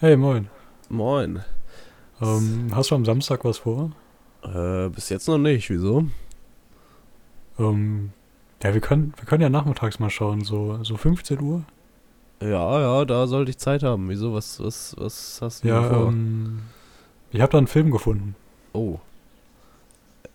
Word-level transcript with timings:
Hey, 0.00 0.16
moin. 0.16 0.48
Moin. 0.88 1.42
Ähm, 2.20 2.70
hast 2.74 2.90
du 2.90 2.94
am 2.94 3.04
Samstag 3.04 3.44
was 3.44 3.58
vor? 3.58 3.90
Äh, 4.42 4.88
bis 4.90 5.08
jetzt 5.08 5.28
noch 5.28 5.38
nicht. 5.38 5.70
Wieso? 5.70 6.06
Ähm, 7.58 8.12
ja, 8.62 8.74
wir 8.74 8.80
können, 8.80 9.12
wir 9.16 9.24
können 9.24 9.42
ja 9.42 9.48
nachmittags 9.48 9.98
mal 9.98 10.10
schauen, 10.10 10.42
so, 10.42 10.82
so 10.84 10.96
15 10.96 11.40
Uhr. 11.40 11.62
Ja, 12.40 12.80
ja, 12.80 13.04
da 13.04 13.26
sollte 13.26 13.50
ich 13.50 13.58
Zeit 13.58 13.82
haben. 13.82 14.08
Wieso? 14.08 14.34
Was, 14.34 14.62
was, 14.62 14.94
was 14.98 15.40
hast 15.42 15.64
du 15.64 15.68
Ja, 15.68 15.82
vor? 15.82 16.08
ähm, 16.08 16.62
ich 17.32 17.40
habe 17.40 17.50
da 17.52 17.58
einen 17.58 17.66
Film 17.66 17.90
gefunden. 17.90 18.36
Oh. 18.72 18.98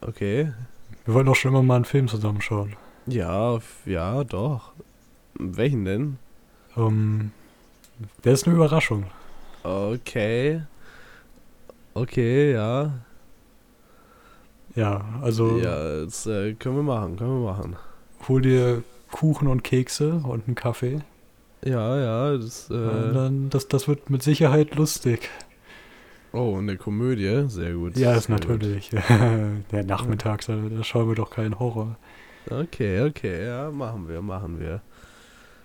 Okay. 0.02 0.52
Wir 1.06 1.14
wollten 1.14 1.30
auch 1.30 1.36
schon 1.36 1.52
immer 1.52 1.64
mal 1.64 1.78
einen 1.78 1.86
Film 1.86 2.08
zusammenschauen. 2.08 2.76
Ja, 3.08 3.60
ja, 3.86 4.24
doch. 4.26 4.74
Welchen 5.36 5.86
denn? 5.86 6.18
Ähm, 6.76 7.32
der 8.24 8.34
ist 8.34 8.46
eine 8.46 8.56
Überraschung. 8.56 9.06
Okay. 9.64 10.62
Okay, 11.94 12.54
ja. 12.54 12.92
Ja, 14.76 15.06
also 15.22 15.60
Ja, 15.60 16.04
das 16.04 16.26
äh, 16.26 16.54
können 16.54 16.76
wir 16.78 16.84
machen, 16.84 17.18
können 17.18 17.44
wir 17.44 17.52
machen. 17.52 17.76
hol 18.28 18.42
dir 18.42 18.84
Kuchen 19.12 19.48
und 19.48 19.64
Kekse 19.64 20.16
und 20.26 20.48
einen 20.48 20.56
Kaffee. 20.56 21.02
Ja, 21.64 21.98
ja, 22.00 22.38
das, 22.38 22.70
äh, 22.72 23.14
dann, 23.14 23.50
das, 23.50 23.68
das 23.68 23.88
wird 23.88 24.10
mit 24.10 24.24
Sicherheit 24.24 24.76
lustig. 24.76 25.30
oh, 26.34 26.58
eine 26.58 26.76
Komödie, 26.76 27.46
sehr 27.48 27.74
gut. 27.76 27.96
Ja, 27.96 28.16
ist 28.16 28.28
natürlich. 28.30 28.92
ja, 28.92 29.84
nachmittags, 29.84 30.48
da, 30.48 30.58
schauen 30.82 31.08
wir 31.08 31.16
doch 31.16 31.30
keinen 31.30 31.60
Horror. 31.60 31.96
Okay, 32.50 33.02
okay, 33.08 33.46
ja, 33.46 33.72
machen 33.72 34.10
wir, 34.10 34.22
machen 34.22 34.60
wir. 34.60 34.82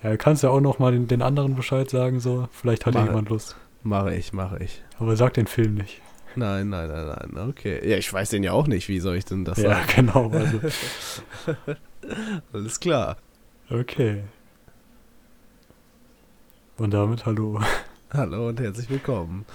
Ja, 0.02 0.10
du 0.10 0.18
kannst 0.18 0.42
ja 0.44 0.50
auch 0.50 0.60
noch 0.60 0.78
mal 0.78 0.92
den, 0.92 1.08
den 1.08 1.22
anderen 1.22 1.56
Bescheid 1.56 1.90
sagen, 1.90 2.20
so. 2.20 2.48
Vielleicht 2.52 2.86
hat 2.86 2.94
Mach- 2.94 3.06
jemand 3.06 3.30
Lust. 3.30 3.56
Mache 3.88 4.14
ich, 4.14 4.34
mache 4.34 4.62
ich. 4.62 4.82
Aber 4.98 5.16
sag 5.16 5.32
den 5.32 5.46
Film 5.46 5.76
nicht. 5.76 6.02
Nein, 6.36 6.68
nein, 6.68 6.88
nein, 6.88 7.30
nein, 7.32 7.48
okay. 7.48 7.80
Ja, 7.88 7.96
ich 7.96 8.12
weiß 8.12 8.28
den 8.28 8.42
ja 8.42 8.52
auch 8.52 8.66
nicht, 8.66 8.86
wie 8.90 9.00
soll 9.00 9.16
ich 9.16 9.24
denn 9.24 9.46
das 9.46 9.56
ja, 9.56 9.70
sagen? 9.70 9.86
genau. 9.96 10.28
Also, 10.28 10.60
Alles 12.52 12.80
klar. 12.80 13.16
okay. 13.70 14.24
Und 16.76 16.92
damit 16.92 17.24
hallo. 17.24 17.60
Hallo 18.12 18.48
und 18.48 18.60
herzlich 18.60 18.90
willkommen. 18.90 19.46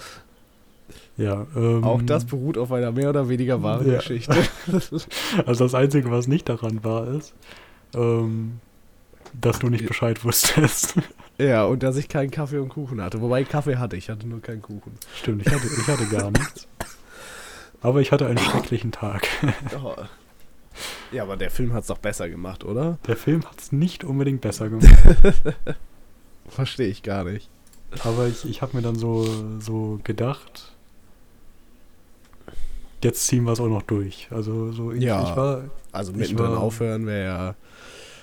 Ja, 1.16 1.45
ähm, 1.56 1.84
Auch 1.84 2.02
das 2.02 2.26
beruht 2.26 2.58
auf 2.58 2.72
einer 2.72 2.92
mehr 2.92 3.09
oder 3.11 3.30
weniger 3.30 3.61
wahren 3.61 3.88
Ja. 3.88 3.98
Geschichte. 3.98 4.36
Also 5.45 5.66
das 5.66 5.76
Einzige, 5.76 6.09
was 6.09 6.28
nicht 6.28 6.50
daran 6.50 6.84
war, 6.84 7.08
ist, 7.08 7.36
ähm, 7.94 8.59
dass 9.39 9.59
du 9.59 9.70
nicht 9.70 9.86
Bescheid 9.86 10.26
wusstest. 10.26 10.95
Ja, 11.38 11.66
und 11.66 11.81
dass 11.84 11.98
ich 11.98 12.08
keinen 12.09 12.30
Kaffee 12.31 12.59
und 12.59 12.70
Kuchen 12.70 13.02
hatte. 13.02 13.20
Wobei 13.22 13.44
Kaffee 13.44 13.78
hatte 13.78 13.95
ich, 13.95 14.09
hatte 14.09 14.28
nur 14.28 14.42
keinen 14.42 14.62
Kuchen. 14.62 14.92
Stimmt, 15.16 15.45
ich 15.45 15.52
hatte, 15.53 15.66
ich 15.67 15.88
hatte 15.88 16.06
gar 16.08 16.30
nichts. 16.31 16.67
Aber 17.81 18.00
ich 18.02 18.12
hatte 18.12 18.28
einen 18.28 18.38
schrecklichen 18.38 18.92
Tag. 18.92 19.28
Oh. 19.84 19.95
Ja, 21.11 21.22
aber 21.23 21.38
der 21.38 21.52
Film 21.52 21.73
hat 21.73 21.81
es 21.81 21.88
doch 21.88 22.00
besser 22.00 22.28
gemacht, 22.30 22.64
oder? 22.64 22.98
Der 23.06 23.16
Film 23.16 23.44
hat 23.45 23.59
es 23.61 23.72
nicht 23.72 24.04
unbedingt 24.04 24.42
besser 24.42 24.70
gemacht. 24.70 24.89
Verstehe 26.50 26.88
ich 26.88 27.04
gar 27.04 27.23
nicht. 27.26 27.48
Aber 28.04 28.26
ich, 28.28 28.44
ich 28.45 28.61
habe 28.64 28.76
mir 28.76 28.81
dann 28.81 28.95
so, 28.95 29.23
so 29.59 30.00
gedacht, 30.04 30.72
jetzt 33.04 33.28
ziehen 33.28 33.44
wir 33.44 33.52
es 33.52 33.59
auch 33.59 33.67
noch 33.67 33.84
durch. 33.84 34.28
Also 34.31 34.72
so 34.72 34.92
ich, 34.92 35.04
Ja. 35.04 35.30
ich 35.30 35.36
war, 35.36 35.66
Also 35.92 36.11
mittendrin 36.14 36.52
war- 36.54 36.59
aufhören 36.59 37.06
wäre 37.06 37.23
ja, 37.26 37.56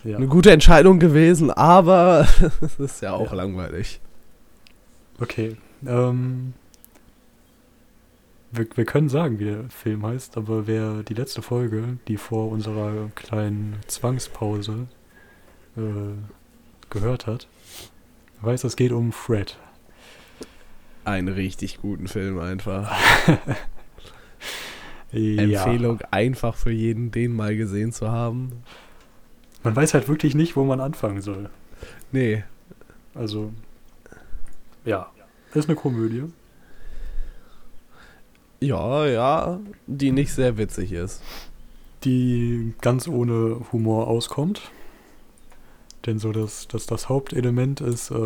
ja. 0.04 0.16
eine 0.16 0.26
gute 0.26 0.50
Entscheidung 0.50 0.98
gewesen, 0.98 1.50
aber 1.50 2.26
es 2.60 2.78
ist 2.78 3.02
ja 3.02 3.12
auch 3.12 3.30
Ja. 3.30 3.36
langweilig. 3.36 4.00
Okay. 5.20 5.56
Ähm, 5.86 6.54
wir, 8.52 8.66
wir 8.74 8.84
können 8.84 9.08
sagen, 9.08 9.38
wie 9.38 9.44
der 9.44 9.64
Film 9.70 10.04
heißt, 10.04 10.36
aber 10.36 10.66
wer 10.66 11.02
die 11.02 11.14
letzte 11.14 11.42
Folge, 11.42 11.98
die 12.08 12.16
vor 12.16 12.50
unserer 12.50 13.10
kleinen 13.14 13.76
Zwangspause 13.86 14.88
äh, 15.76 15.80
gehört 16.90 17.26
hat, 17.26 17.46
weiß, 18.40 18.64
es 18.64 18.76
geht 18.76 18.92
um 18.92 19.12
Fred. 19.12 19.56
Einen 21.04 21.28
richtig 21.28 21.78
guten 21.80 22.08
Film 22.08 22.38
einfach. 22.38 22.92
Ja. 25.12 25.42
Empfehlung 25.42 26.00
einfach 26.12 26.54
für 26.54 26.70
jeden, 26.70 27.10
den 27.10 27.34
mal 27.34 27.56
gesehen 27.56 27.90
zu 27.90 28.12
haben. 28.12 28.62
Man 29.62 29.76
weiß 29.76 29.94
halt 29.94 30.08
wirklich 30.08 30.34
nicht, 30.34 30.56
wo 30.56 30.64
man 30.64 30.80
anfangen 30.80 31.20
soll. 31.20 31.50
Nee, 32.12 32.44
Also, 33.14 33.52
ja. 34.84 35.10
Ist 35.54 35.68
eine 35.68 35.76
Komödie. 35.76 36.24
ja, 38.60 39.06
ja, 39.06 39.58
die 39.86 40.12
nicht 40.12 40.32
sehr 40.32 40.56
witzig 40.58 40.92
ist. 40.92 41.22
die 42.04 42.74
ganz 42.80 43.08
ohne 43.08 43.60
Humor 43.72 44.06
auskommt. 44.08 44.70
Denn 46.06 46.18
so 46.18 46.32
das, 46.32 46.66
das, 46.68 46.86
das 46.86 47.08
Hauptelement 47.10 47.80
ist 47.82 48.10
äh, 48.10 48.16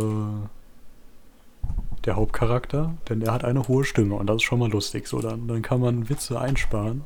der 2.04 2.14
Hauptcharakter, 2.16 2.94
denn 3.08 3.20
er 3.22 3.32
hat 3.32 3.44
eine 3.44 3.66
hohe 3.66 3.84
Stimme 3.84 4.14
und 4.14 4.26
das 4.28 4.36
ist 4.36 4.42
schon 4.44 4.60
mal 4.60 4.70
lustig. 4.70 5.08
So, 5.08 5.20
dann, 5.20 5.48
dann 5.48 5.62
kann 5.62 5.80
man 5.80 6.08
Witze 6.08 6.40
einsparen. 6.40 7.02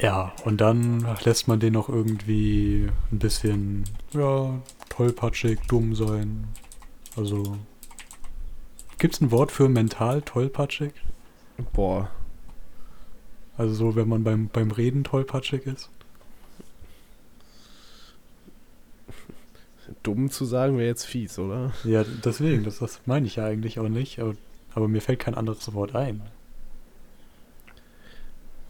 Ja, 0.00 0.32
und 0.44 0.60
dann 0.60 1.06
lässt 1.24 1.48
man 1.48 1.58
den 1.58 1.72
noch 1.72 1.88
irgendwie 1.88 2.88
ein 3.10 3.18
bisschen, 3.18 3.84
ja, 4.12 4.60
tollpatschig, 4.88 5.58
dumm 5.66 5.94
sein. 5.96 6.46
Also, 7.16 7.58
gibt's 8.98 9.20
ein 9.20 9.32
Wort 9.32 9.50
für 9.50 9.68
mental 9.68 10.22
tollpatschig? 10.22 10.92
Boah, 11.72 12.08
Also 13.56 13.74
so, 13.74 13.96
wenn 13.96 14.08
man 14.08 14.22
beim, 14.22 14.48
beim 14.48 14.70
Reden 14.70 15.02
tollpatschig 15.02 15.66
ist? 15.66 15.90
dumm 20.02 20.30
zu 20.30 20.44
sagen 20.44 20.76
wäre 20.76 20.86
jetzt 20.86 21.04
fies, 21.06 21.38
oder? 21.38 21.72
Ja, 21.84 22.04
deswegen, 22.24 22.64
das, 22.64 22.78
das 22.78 23.00
meine 23.06 23.26
ich 23.26 23.36
ja 23.36 23.46
eigentlich 23.46 23.78
auch 23.78 23.88
nicht, 23.88 24.18
aber, 24.20 24.34
aber 24.74 24.88
mir 24.88 25.00
fällt 25.00 25.20
kein 25.20 25.34
anderes 25.34 25.72
Wort 25.74 25.94
ein. 25.94 26.22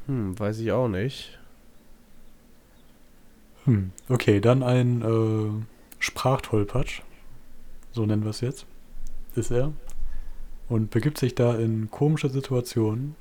Hm, 0.09 0.39
weiß 0.39 0.59
ich 0.59 0.73
auch 0.73 0.89
nicht. 0.89 1.39
Hm, 3.65 3.93
okay, 4.09 4.41
dann 4.41 4.63
ein 4.63 5.03
äh, 5.03 5.65
Sprachtollpatsch, 5.99 7.03
so 7.93 8.07
nennen 8.07 8.23
wir 8.23 8.31
es 8.31 8.41
jetzt, 8.41 8.65
ist 9.35 9.51
er. 9.51 9.73
Und 10.71 10.91
begibt 10.91 11.19
sich 11.19 11.35
da 11.35 11.55
in 11.55 11.91
komische 11.91 12.31
Situationen, 12.31 13.17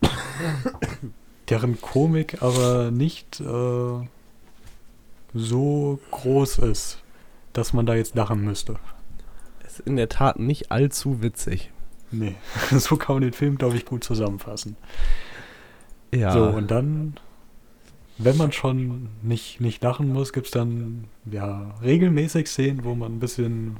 deren 1.48 1.80
Komik 1.80 2.42
aber 2.42 2.92
nicht 2.92 3.40
äh, 3.40 4.06
so 5.34 5.98
groß 6.12 6.58
ist, 6.58 7.02
dass 7.52 7.72
man 7.72 7.86
da 7.86 7.96
jetzt 7.96 8.14
lachen 8.14 8.42
müsste. 8.42 8.76
Ist 9.66 9.80
in 9.80 9.96
der 9.96 10.08
Tat 10.08 10.38
nicht 10.38 10.70
allzu 10.70 11.22
witzig. 11.22 11.72
Nee, 12.12 12.36
so 12.70 12.96
kann 12.96 13.16
man 13.16 13.22
den 13.22 13.32
Film, 13.32 13.58
glaube 13.58 13.76
ich, 13.76 13.84
gut 13.84 14.04
zusammenfassen. 14.04 14.76
Ja. 16.14 16.32
So, 16.32 16.44
und 16.44 16.70
dann, 16.70 17.14
wenn 18.18 18.36
man 18.36 18.52
schon 18.52 19.08
nicht, 19.22 19.60
nicht 19.60 19.82
lachen 19.82 20.12
muss, 20.12 20.32
gibt 20.32 20.46
es 20.46 20.52
dann 20.52 21.04
ja 21.30 21.74
regelmäßig 21.82 22.48
Szenen, 22.48 22.84
wo 22.84 22.94
man 22.94 23.16
ein 23.16 23.20
bisschen 23.20 23.76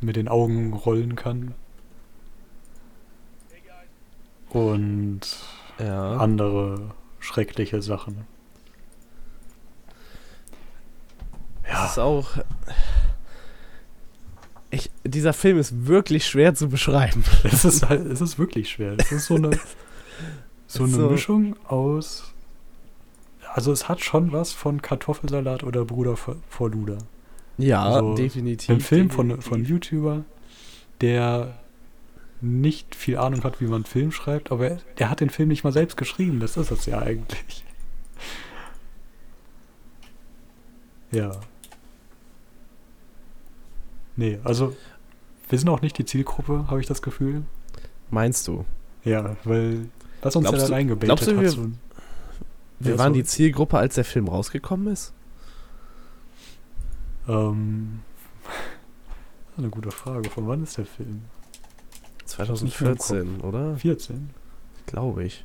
mit 0.00 0.16
den 0.16 0.28
Augen 0.28 0.72
rollen 0.72 1.16
kann. 1.16 1.54
Und 4.50 5.20
ja. 5.78 6.16
andere 6.16 6.94
schreckliche 7.20 7.82
Sachen. 7.82 8.26
Es 11.62 11.90
ist 11.92 11.98
auch. 11.98 12.28
Ich, 14.70 14.90
dieser 15.04 15.32
Film 15.32 15.58
ist 15.58 15.86
wirklich 15.86 16.26
schwer 16.26 16.54
zu 16.54 16.68
beschreiben. 16.68 17.24
Es 17.44 17.64
ist 17.64 17.88
halt, 17.88 18.06
es 18.06 18.20
ist 18.20 18.38
wirklich 18.38 18.70
schwer. 18.70 18.94
Es 18.98 19.12
ist 19.12 19.26
so 19.26 19.36
eine, 19.36 19.50
so 20.66 20.84
eine 20.84 20.92
So- 20.92 21.10
Mischung 21.10 21.56
aus. 21.68 22.32
Also 23.54 23.72
es 23.72 23.88
hat 23.88 24.00
schon 24.02 24.32
was 24.32 24.52
von 24.52 24.82
Kartoffelsalat 24.82 25.62
oder 25.64 25.84
Bruder 25.84 26.16
vor 26.16 26.70
Luder. 26.70 26.98
Ja, 27.58 28.00
So, 28.00 28.14
definitiv. 28.14 28.68
Ein 28.70 28.80
Film 28.80 29.08
von, 29.10 29.28
definitiv. 29.28 29.48
von 29.48 29.64
YouTuber, 29.64 30.24
der 31.00 31.54
nicht 32.42 32.94
viel 32.94 33.16
Ahnung 33.16 33.42
hat, 33.44 33.60
wie 33.62 33.64
man 33.64 33.76
einen 33.76 33.84
Film 33.86 34.12
schreibt, 34.12 34.52
aber 34.52 34.76
der 34.98 35.08
hat 35.08 35.20
den 35.20 35.30
Film 35.30 35.48
nicht 35.48 35.64
mal 35.64 35.72
selbst 35.72 35.96
geschrieben. 35.96 36.38
Das 36.40 36.58
ist 36.58 36.70
es 36.70 36.84
ja 36.84 36.98
eigentlich. 37.00 37.64
Ja. 41.12 41.30
Nee, 44.16 44.38
also 44.44 44.74
wir 45.48 45.58
sind 45.58 45.68
auch 45.68 45.80
nicht 45.82 45.96
die 45.98 46.04
Zielgruppe, 46.04 46.66
habe 46.68 46.80
ich 46.80 46.86
das 46.86 47.02
Gefühl. 47.02 47.42
Meinst 48.10 48.48
du? 48.48 48.64
Ja, 49.04 49.36
weil 49.44 49.88
was 50.26 50.36
uns 50.36 50.44
Glaubst 50.44 50.60
ja 50.62 50.64
dann 50.64 50.70
du- 50.70 50.76
eingebetet 50.76 51.06
glaubst 51.08 51.26
du, 51.26 51.40
wir- 51.40 51.50
So, 51.50 51.66
Wir 52.80 52.98
waren 52.98 53.12
so- 53.12 53.20
die 53.20 53.24
Zielgruppe, 53.24 53.78
als 53.78 53.94
der 53.94 54.04
Film 54.04 54.28
rausgekommen 54.28 54.88
ist? 54.92 55.12
ähm, 57.28 58.00
eine 59.56 59.68
gute 59.68 59.90
Frage. 59.90 60.28
Von 60.30 60.46
wann 60.46 60.62
ist 60.62 60.76
der 60.78 60.86
Film? 60.86 61.22
2014, 62.24 63.40
oder? 63.40 63.76
14? 63.76 64.30
Glaube 64.86 65.24
ich. 65.24 65.44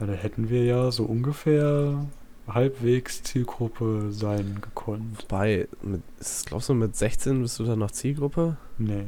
Ja, 0.00 0.06
da 0.06 0.12
hätten 0.12 0.48
wir 0.50 0.64
ja 0.64 0.90
so 0.90 1.04
ungefähr 1.04 2.06
halbwegs 2.46 3.22
Zielgruppe 3.22 4.08
sein 4.12 4.58
gekonnt. 4.60 5.26
Bei, 5.28 5.66
mit, 5.82 6.02
glaubst 6.44 6.68
du, 6.68 6.74
mit 6.74 6.94
16 6.96 7.42
bist 7.42 7.58
du 7.58 7.64
dann 7.64 7.78
noch 7.78 7.90
Zielgruppe? 7.90 8.56
Nee. 8.78 9.06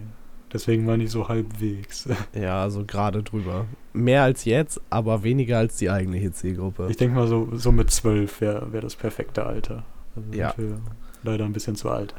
Deswegen 0.53 0.85
meine 0.87 1.05
ich 1.05 1.11
so 1.11 1.29
halbwegs. 1.29 2.09
Ja, 2.35 2.71
so 2.71 2.85
gerade 2.87 3.23
drüber. 3.23 3.67
Mehr 3.93 4.23
als 4.23 4.45
jetzt, 4.45 4.81
aber 4.91 5.23
weniger 5.23 5.59
als 5.59 5.77
die 5.77 5.91
eigentliche 5.91 6.33
Zielgruppe. 6.33 6.87
Ich 6.91 6.97
denke 6.97 7.17
mal, 7.17 7.27
so, 7.29 7.49
so 7.55 7.71
mit 7.73 7.91
12 7.91 8.41
wäre 8.41 8.73
wär 8.73 8.81
das 8.81 8.97
perfekte 8.97 9.45
Alter. 9.45 9.85
Also 10.17 10.33
Ja. 10.33 10.55
wir 10.57 10.81
leider 11.23 11.45
ein 11.45 11.53
bisschen 11.53 11.77
zu 11.77 11.91
alt 11.91 12.15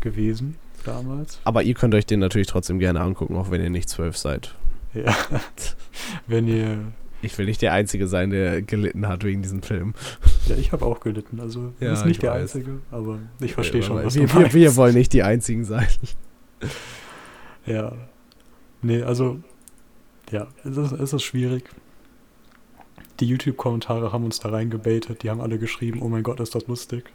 gewesen 0.00 0.56
damals. 0.84 1.40
Aber 1.44 1.62
ihr 1.62 1.74
könnt 1.74 1.94
euch 1.94 2.06
den 2.06 2.20
natürlich 2.20 2.46
trotzdem 2.46 2.78
gerne 2.78 3.00
angucken, 3.00 3.36
auch 3.36 3.50
wenn 3.50 3.60
ihr 3.62 3.70
nicht 3.70 3.88
zwölf 3.88 4.16
seid. 4.16 4.54
Ja. 4.94 5.14
Wenn 6.26 6.46
ihr. 6.48 6.78
Ich 7.22 7.36
will 7.38 7.46
nicht 7.46 7.60
der 7.60 7.72
Einzige 7.72 8.06
sein, 8.06 8.30
der 8.30 8.62
gelitten 8.62 9.08
hat 9.08 9.24
wegen 9.24 9.42
diesem 9.42 9.62
Film. 9.62 9.94
Ja, 10.46 10.54
ich 10.56 10.72
habe 10.72 10.84
auch 10.86 11.00
gelitten. 11.00 11.40
Also, 11.40 11.72
Ja, 11.80 11.92
ist 11.92 12.04
nicht 12.04 12.12
ich 12.16 12.18
der 12.20 12.32
weiß. 12.32 12.54
Einzige, 12.54 12.78
aber 12.90 13.18
ich 13.40 13.52
verstehe 13.54 13.82
schon, 13.82 13.96
Aber 13.98 14.06
was 14.06 14.14
wir, 14.14 14.26
du 14.26 14.32
wir, 14.34 14.40
meinst. 14.40 14.54
wir 14.54 14.76
wollen 14.76 14.94
nicht 14.94 15.12
die 15.12 15.22
Einzigen 15.22 15.64
sein. 15.64 15.86
Ja. 17.66 17.92
Nee, 18.80 19.02
also. 19.02 19.40
Ja, 20.30 20.46
es 20.64 20.76
ist, 20.76 20.92
es 20.92 21.12
ist 21.12 21.22
schwierig. 21.22 21.68
Die 23.20 23.26
YouTube-Kommentare 23.26 24.12
haben 24.12 24.24
uns 24.24 24.40
da 24.40 24.50
reingebaitet. 24.50 25.22
Die 25.22 25.30
haben 25.30 25.40
alle 25.40 25.58
geschrieben: 25.58 26.00
Oh 26.02 26.08
mein 26.08 26.22
Gott, 26.22 26.40
ist 26.40 26.54
das 26.54 26.66
lustig. 26.68 27.12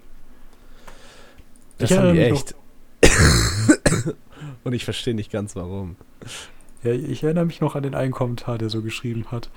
Das 1.78 1.92
Ich 1.92 1.98
haben 1.98 2.14
die 2.14 2.20
mich 2.20 2.32
echt. 2.32 2.56
Und 4.64 4.74
ich 4.74 4.86
verstehe 4.86 5.16
nicht 5.16 5.32
ganz 5.32 5.56
warum. 5.56 5.96
Ja, 6.84 6.92
ich 6.92 7.24
erinnere 7.24 7.46
mich 7.46 7.62
noch 7.62 7.76
an 7.76 7.84
den 7.84 7.96
einen 7.96 8.12
Kommentar, 8.12 8.58
der 8.58 8.70
so 8.70 8.82
geschrieben 8.82 9.26
hat. 9.32 9.50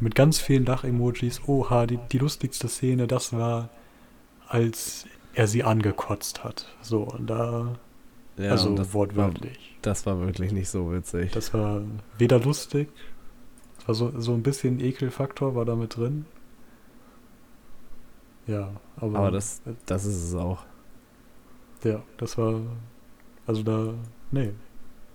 Mit 0.00 0.14
ganz 0.14 0.38
vielen 0.38 0.64
Lach-Emojis. 0.64 1.42
Oha, 1.46 1.86
die, 1.86 1.98
die 2.10 2.18
lustigste 2.18 2.68
Szene, 2.68 3.06
das 3.06 3.32
war, 3.32 3.70
als 4.48 5.06
er 5.34 5.46
sie 5.46 5.62
angekotzt 5.62 6.42
hat. 6.42 6.66
So, 6.80 7.02
und 7.02 7.28
da, 7.28 7.78
Ja, 8.40 8.50
also 8.52 8.74
das, 8.74 8.88
war, 8.88 8.94
wortwörtlich. 8.94 9.76
das 9.82 10.06
war 10.06 10.20
wirklich 10.20 10.52
nicht 10.52 10.68
so 10.68 10.92
witzig. 10.92 11.32
Das 11.32 11.52
war 11.54 11.82
weder 12.18 12.38
lustig, 12.40 12.88
es 13.78 13.88
war 13.88 13.94
so, 13.94 14.32
ein 14.34 14.42
bisschen 14.42 14.80
Ekelfaktor 14.80 15.54
war 15.54 15.64
da 15.64 15.76
mit 15.76 15.96
drin. 15.96 16.26
Ja, 18.46 18.72
aber, 18.96 19.18
Aber 19.18 19.30
das, 19.30 19.62
das 19.86 20.04
ist 20.04 20.24
es 20.24 20.34
auch. 20.34 20.64
ja, 21.84 22.02
das 22.16 22.36
war, 22.38 22.60
also 23.46 23.62
da, 23.62 23.94
nee, 24.30 24.52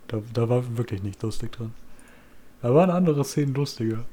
da, 0.07 0.22
da 0.33 0.48
war 0.50 0.77
wirklich 0.77 1.04
nicht 1.04 1.22
lustig 1.24 1.51
drin. 1.51 1.74
Da 2.62 2.74
waren 2.74 2.89
andere 2.89 3.24
Szenen 3.24 3.54
lustiger. 3.54 4.06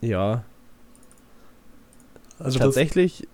Ja, 0.00 0.44
Also 2.38 2.58
tatsächlich. 2.58 3.26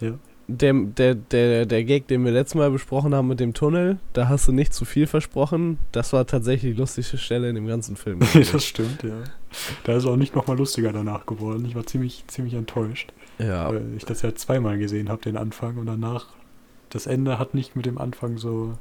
Ja. 0.00 0.18
Der, 0.52 0.72
der, 0.72 1.14
der, 1.14 1.64
der 1.64 1.84
Gag, 1.84 2.08
den 2.08 2.24
wir 2.24 2.32
letztes 2.32 2.56
Mal 2.56 2.70
besprochen 2.70 3.14
haben 3.14 3.28
mit 3.28 3.38
dem 3.38 3.54
Tunnel, 3.54 3.98
da 4.12 4.28
hast 4.28 4.48
du 4.48 4.52
nicht 4.52 4.74
zu 4.74 4.84
viel 4.84 5.06
versprochen. 5.06 5.78
Das 5.92 6.12
war 6.12 6.26
tatsächlich 6.26 6.74
die 6.74 6.78
lustigste 6.78 7.18
Stelle 7.18 7.48
in 7.48 7.54
dem 7.54 7.66
ganzen 7.66 7.96
Film. 7.96 8.20
Das, 8.52 8.64
stimmt, 8.64 9.02
ja. 9.02 9.22
Da 9.84 9.94
ist 9.94 10.06
auch 10.06 10.16
nicht 10.16 10.34
nochmal 10.34 10.56
lustiger 10.56 10.92
danach 10.92 11.26
geworden. 11.26 11.64
Ich 11.66 11.74
war 11.74 11.86
ziemlich, 11.86 12.24
ziemlich 12.26 12.54
enttäuscht, 12.54 13.12
ja, 13.38 13.68
weil 13.68 13.94
ich 13.96 14.04
das 14.04 14.22
ja 14.22 14.34
zweimal 14.34 14.78
gesehen 14.78 15.08
habe, 15.08 15.22
den 15.22 15.36
Anfang, 15.36 15.76
und 15.76 15.86
danach, 15.86 16.28
das 16.88 17.06
Ende 17.06 17.38
hat 17.38 17.54
nicht 17.54 17.76
mit 17.76 17.86
dem 17.86 17.98
Anfang 17.98 18.38
so, 18.38 18.74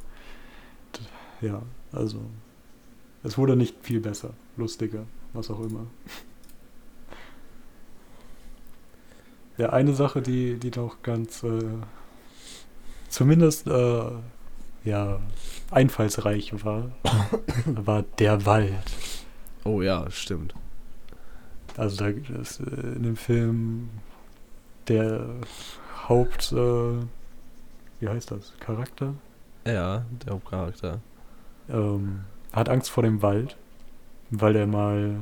ja, 1.42 1.62
also, 1.92 2.20
es 3.24 3.38
wurde 3.38 3.56
nicht 3.56 3.76
viel 3.82 4.00
besser, 4.00 4.32
lustiger, 4.58 5.06
was 5.34 5.50
auch 5.52 5.60
immer. 5.60 5.86
Ja, 9.60 9.70
eine 9.72 9.94
Sache, 9.94 10.22
die, 10.22 10.58
die 10.58 10.72
doch 10.72 11.04
ganz, 11.04 11.44
äh, 11.44 11.60
zumindest, 13.10 13.68
äh, 13.68 14.04
ja, 14.86 15.20
einfallsreich 15.70 16.64
war, 16.64 16.92
war 17.66 18.04
der 18.20 18.46
Wald. 18.46 18.86
oh 19.66 19.82
ja, 19.82 20.10
stimmt. 20.10 20.54
Also 21.76 21.98
da 21.98 22.08
ist 22.40 22.62
äh, 22.62 22.64
in 22.96 23.04
dem 23.04 23.16
Film 23.18 23.90
der 24.88 25.26
Haupt, 26.08 26.52
äh, 26.54 26.94
wie 28.00 28.08
heißt 28.08 28.32
das, 28.32 28.54
Charakter, 28.60 29.14
Ja, 29.66 30.06
der 30.26 30.34
Hauptcharakter. 30.34 31.02
ähm, 31.70 32.22
hat 32.54 32.70
Angst 32.70 32.90
vor 32.90 33.04
dem 33.04 33.22
Wald, 33.22 33.58
weil 34.32 34.56
er 34.56 34.68
mal 34.68 35.18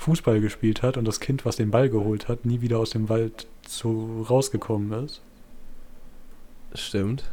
Fußball 0.00 0.40
gespielt 0.40 0.82
hat 0.82 0.96
und 0.96 1.04
das 1.06 1.20
Kind, 1.20 1.44
was 1.44 1.56
den 1.56 1.70
Ball 1.70 1.90
geholt 1.90 2.26
hat, 2.28 2.46
nie 2.46 2.60
wieder 2.62 2.78
aus 2.78 2.90
dem 2.90 3.08
Wald 3.10 3.46
so 3.68 4.22
rausgekommen 4.28 5.04
ist. 5.04 5.20
Stimmt. 6.74 7.30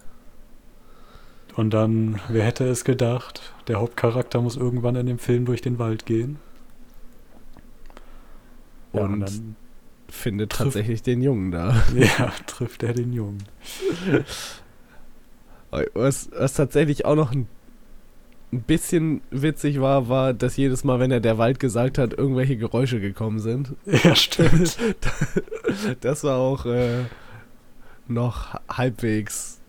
Und 1.56 1.72
dann, 1.74 2.20
wer 2.28 2.44
hätte 2.44 2.66
es 2.68 2.84
gedacht, 2.84 3.54
der 3.68 3.80
Hauptcharakter 3.80 4.42
muss 4.42 4.58
irgendwann 4.58 4.96
in 4.98 5.06
dem 5.08 5.18
Film 5.18 5.46
durch 5.46 5.62
den 5.62 5.80
Wald 5.80 6.06
gehen. 6.06 6.40
Ja, 8.94 9.02
Und 9.02 9.22
dann 9.22 9.56
findet 10.10 10.52
trifft- 10.52 10.64
tatsächlich 10.66 11.02
den 11.04 11.22
Jungen 11.22 11.52
da. 11.52 11.84
ja, 11.96 12.34
trifft 12.48 12.84
er 12.84 12.94
den 12.94 13.14
Jungen. 13.14 13.44
Was, 15.94 16.30
was 16.32 16.54
tatsächlich 16.54 17.04
auch 17.06 17.16
noch 17.16 17.34
ein, 17.34 17.46
ein 18.54 18.62
bisschen 18.62 19.22
witzig 19.30 19.82
war, 19.82 20.08
war, 20.08 20.34
dass 20.34 20.56
jedes 20.56 20.84
Mal, 20.84 21.00
wenn 21.00 21.12
er 21.12 21.20
der 21.20 21.38
Wald 21.38 21.60
gesagt 21.60 21.98
hat, 21.98 22.14
irgendwelche 22.14 22.58
Geräusche 22.58 23.00
gekommen 23.00 23.40
sind. 23.40 23.74
Ja, 23.86 24.16
stimmt. 24.16 24.78
Das 26.02 26.24
war 26.24 26.38
auch 26.38 26.66
äh, 26.66 27.04
noch 28.08 28.56
halbwegs 28.70 29.60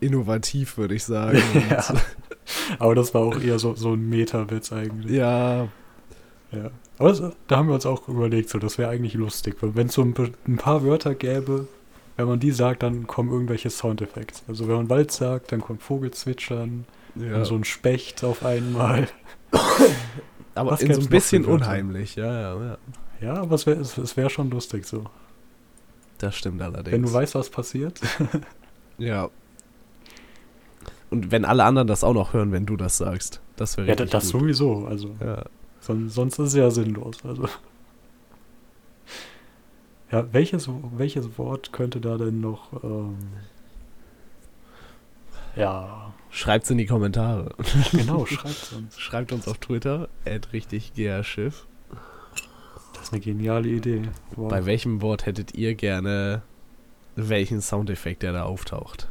innovativ, 0.00 0.76
würde 0.78 0.94
ich 0.94 1.04
sagen. 1.04 1.42
Ja. 1.70 1.84
Aber 2.78 2.94
das 2.94 3.14
war 3.14 3.22
auch 3.22 3.40
eher 3.40 3.58
so, 3.58 3.74
so 3.74 3.94
ein 3.94 4.08
Meta-Witz 4.08 4.72
eigentlich. 4.72 5.12
ja, 5.12 5.68
Ja. 6.50 6.70
Aber 6.98 7.08
das, 7.08 7.22
da 7.48 7.56
haben 7.56 7.68
wir 7.68 7.74
uns 7.74 7.86
auch 7.86 8.08
überlegt, 8.08 8.48
so, 8.48 8.58
das 8.58 8.78
wäre 8.78 8.90
eigentlich 8.90 9.14
lustig. 9.14 9.56
Wenn 9.60 9.86
es 9.86 9.94
so 9.94 10.02
ein, 10.02 10.14
ein 10.46 10.56
paar 10.56 10.84
Wörter 10.84 11.14
gäbe, 11.14 11.66
wenn 12.16 12.26
man 12.26 12.40
die 12.40 12.50
sagt, 12.50 12.82
dann 12.82 13.06
kommen 13.06 13.30
irgendwelche 13.32 13.70
Soundeffekte. 13.70 14.40
Also 14.48 14.68
wenn 14.68 14.76
man 14.76 14.90
Wald 14.90 15.10
sagt, 15.10 15.52
dann 15.52 15.60
kommt 15.60 15.82
Vogelzwitschern 15.82 16.84
ja. 17.14 17.36
und 17.36 17.44
so 17.44 17.54
ein 17.54 17.64
Specht 17.64 18.24
auf 18.24 18.44
einmal. 18.44 19.08
aber 20.54 20.76
so 20.76 20.86
ein 20.86 21.08
bisschen 21.08 21.44
unheimlich. 21.44 22.16
Ja, 22.16 22.32
ja, 22.54 22.64
ja. 22.64 22.78
Ja, 23.20 23.34
aber 23.34 23.54
es 23.54 23.66
wäre 23.66 23.80
es, 23.80 24.16
wär 24.16 24.28
schon 24.30 24.50
lustig 24.50 24.84
so. 24.84 25.04
Das 26.18 26.36
stimmt 26.36 26.60
allerdings. 26.60 26.92
Wenn 26.92 27.02
du 27.02 27.12
weißt, 27.12 27.34
was 27.34 27.50
passiert. 27.50 28.00
Ja. 28.98 29.30
Und 31.10 31.30
wenn 31.32 31.44
alle 31.44 31.64
anderen 31.64 31.88
das 31.88 32.04
auch 32.04 32.12
noch 32.12 32.34
hören, 32.34 32.52
wenn 32.52 32.66
du 32.66 32.76
das 32.76 32.98
sagst. 32.98 33.40
Das 33.56 33.76
wäre 33.76 33.88
ja, 33.88 33.94
richtig 33.94 34.10
das 34.10 34.30
gut. 34.30 34.42
sowieso. 34.42 34.86
Also 34.86 35.16
Ja. 35.18 35.44
son, 35.80 36.08
sonst 36.08 36.38
ist 36.38 36.48
es 36.48 36.54
ja 36.54 36.70
sinnlos. 36.70 37.16
Also. 37.24 37.48
Ja, 40.12 40.30
welches, 40.32 40.68
welches 40.96 41.38
Wort 41.38 41.72
könnte 41.72 42.00
da 42.00 42.16
denn 42.18 42.40
noch. 42.40 42.84
Ähm, 42.84 43.16
ja, 45.56 46.12
Schreibt's 46.32 46.70
in 46.70 46.78
die 46.78 46.86
Kommentare. 46.86 47.54
genau, 47.92 48.26
schreibt 48.26 48.72
uns. 48.72 48.98
Schreibt 48.98 49.32
uns 49.32 49.46
auf 49.46 49.58
Twitter, 49.58 50.08
richtig 50.52 50.92
Schiff. 51.22 51.66
Das 52.94 53.04
ist 53.04 53.12
eine 53.12 53.20
geniale 53.20 53.68
Idee. 53.68 54.02
Wow. 54.34 54.50
Bei 54.50 54.64
welchem 54.64 55.02
Wort 55.02 55.26
hättet 55.26 55.54
ihr 55.54 55.74
gerne 55.74 56.42
welchen 57.16 57.60
Soundeffekt, 57.60 58.22
der 58.22 58.32
da 58.32 58.44
auftaucht? 58.44 59.08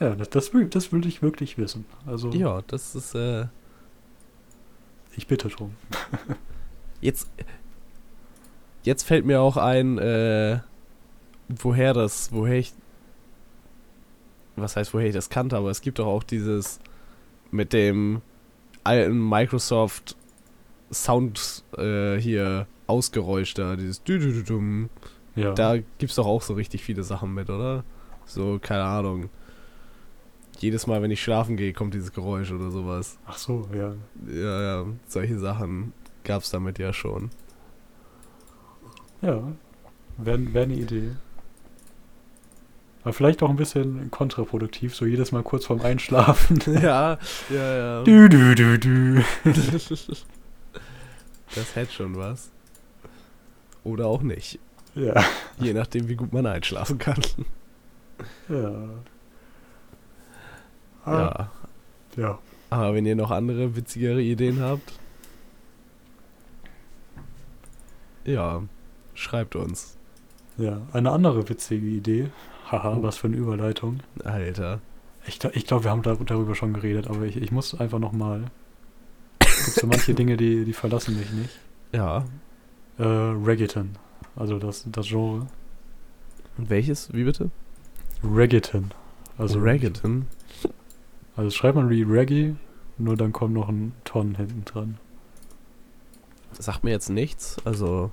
Ja, 0.00 0.14
das, 0.14 0.30
das, 0.30 0.50
das 0.70 0.92
will 0.92 1.06
ich 1.06 1.22
wirklich 1.22 1.58
wissen. 1.58 1.84
Also, 2.06 2.30
Ja, 2.30 2.62
das 2.66 2.94
ist 2.94 3.14
äh, 3.14 3.46
ich 5.16 5.26
bitte 5.26 5.48
drum. 5.48 5.74
jetzt. 7.00 7.28
Jetzt 8.82 9.02
fällt 9.02 9.24
mir 9.24 9.40
auch 9.40 9.56
ein, 9.56 9.98
äh, 9.98 10.60
woher 11.48 11.92
das, 11.92 12.30
woher 12.32 12.58
ich. 12.58 12.72
Was 14.56 14.76
heißt, 14.76 14.94
woher 14.94 15.06
ich 15.06 15.14
das 15.14 15.28
kannte, 15.28 15.56
aber 15.56 15.70
es 15.70 15.80
gibt 15.80 15.98
doch 15.98 16.06
auch 16.06 16.22
dieses 16.22 16.80
mit 17.50 17.72
dem 17.72 18.22
alten 18.84 19.28
Microsoft 19.28 20.16
Sound 20.90 21.64
äh, 21.76 22.16
hier 22.16 22.66
Ausgeräusch 22.86 23.54
da, 23.54 23.76
dieses 23.76 24.02
Dü-dü-dü-dum. 24.04 24.88
Ja. 25.34 25.52
Da 25.52 25.76
gibt's 25.98 26.14
doch 26.14 26.26
auch 26.26 26.42
so 26.42 26.54
richtig 26.54 26.84
viele 26.84 27.02
Sachen 27.02 27.34
mit, 27.34 27.50
oder? 27.50 27.84
So, 28.24 28.58
keine 28.60 28.84
Ahnung. 28.84 29.28
Jedes 30.58 30.86
Mal, 30.86 31.02
wenn 31.02 31.10
ich 31.10 31.22
schlafen 31.22 31.56
gehe, 31.56 31.72
kommt 31.72 31.92
dieses 31.94 32.12
Geräusch 32.12 32.50
oder 32.50 32.70
sowas. 32.70 33.18
Ach 33.26 33.36
so, 33.36 33.68
ja. 33.74 33.94
Ja, 34.32 34.62
ja, 34.62 34.86
solche 35.06 35.38
Sachen 35.38 35.92
gab's 36.24 36.50
damit 36.50 36.78
ja 36.78 36.92
schon. 36.92 37.30
Ja, 39.20 39.42
wäre 40.16 40.54
wär 40.54 40.62
eine 40.62 40.74
Idee. 40.74 41.10
Aber 43.06 43.12
vielleicht 43.12 43.40
auch 43.44 43.50
ein 43.50 43.54
bisschen 43.54 44.10
kontraproduktiv, 44.10 44.96
so 44.96 45.06
jedes 45.06 45.30
Mal 45.30 45.44
kurz 45.44 45.66
vorm 45.66 45.80
Einschlafen. 45.80 46.58
ja, 46.82 47.18
ja, 47.50 47.76
ja. 47.76 48.02
Du, 48.04 48.28
du, 48.28 48.56
du, 48.56 48.78
du. 48.80 49.22
Das 51.54 51.76
hätte 51.76 51.92
schon 51.92 52.16
was. 52.16 52.50
Oder 53.84 54.06
auch 54.08 54.22
nicht. 54.22 54.58
Ja. 54.96 55.22
Je 55.60 55.72
nachdem, 55.72 56.08
wie 56.08 56.16
gut 56.16 56.32
man 56.32 56.46
einschlafen 56.46 56.98
kann. 56.98 57.22
Ja. 58.48 58.88
Ah, 61.04 61.12
Ja. 61.12 61.50
ja. 62.16 62.38
Aber 62.70 62.92
wenn 62.92 63.06
ihr 63.06 63.14
noch 63.14 63.30
andere 63.30 63.76
witzigere 63.76 64.20
Ideen 64.20 64.58
habt, 64.60 64.94
ja, 68.24 68.64
schreibt 69.14 69.54
uns. 69.54 69.96
Ja. 70.58 70.80
Eine 70.92 71.12
andere 71.12 71.48
witzige 71.48 71.86
Idee. 71.86 72.30
Haha, 72.70 72.96
Oh. 72.96 73.02
was 73.02 73.16
für 73.18 73.28
eine 73.28 73.36
Überleitung. 73.36 74.00
Alter. 74.24 74.80
Ich, 75.26 75.42
ich 75.44 75.66
glaube, 75.66 75.84
wir 75.84 75.90
haben 75.90 76.02
da, 76.02 76.14
darüber 76.14 76.54
schon 76.54 76.72
geredet, 76.72 77.08
aber 77.08 77.22
ich, 77.22 77.36
ich 77.36 77.50
muss 77.52 77.78
einfach 77.78 77.98
nochmal. 77.98 78.44
Es 79.40 79.64
gibt 79.66 79.76
so 79.80 79.86
manche 79.86 80.14
Dinge, 80.14 80.36
die, 80.36 80.64
die 80.64 80.72
verlassen 80.72 81.18
mich 81.18 81.30
nicht. 81.32 81.50
Ja. 81.92 82.24
Äh, 82.98 83.02
Reggaeton. 83.04 83.90
Also 84.36 84.58
das, 84.58 84.84
das 84.90 85.06
Genre. 85.08 85.46
Und 86.58 86.70
welches? 86.70 87.12
Wie 87.12 87.24
bitte? 87.24 87.50
Reggaeton. 88.24 88.92
Also, 89.38 89.58
Reggaeton. 89.58 90.26
also 91.36 91.50
schreibt 91.50 91.76
man 91.76 91.90
wie 91.90 92.02
Reggae, 92.02 92.54
nur 92.96 93.16
dann 93.16 93.32
kommt 93.32 93.52
noch 93.52 93.68
ein 93.68 93.92
Ton 94.04 94.34
hinten 94.36 94.64
dran. 94.64 94.98
Sagt 96.52 96.84
mir 96.84 96.90
jetzt 96.92 97.10
nichts. 97.10 97.56
Also, 97.66 98.10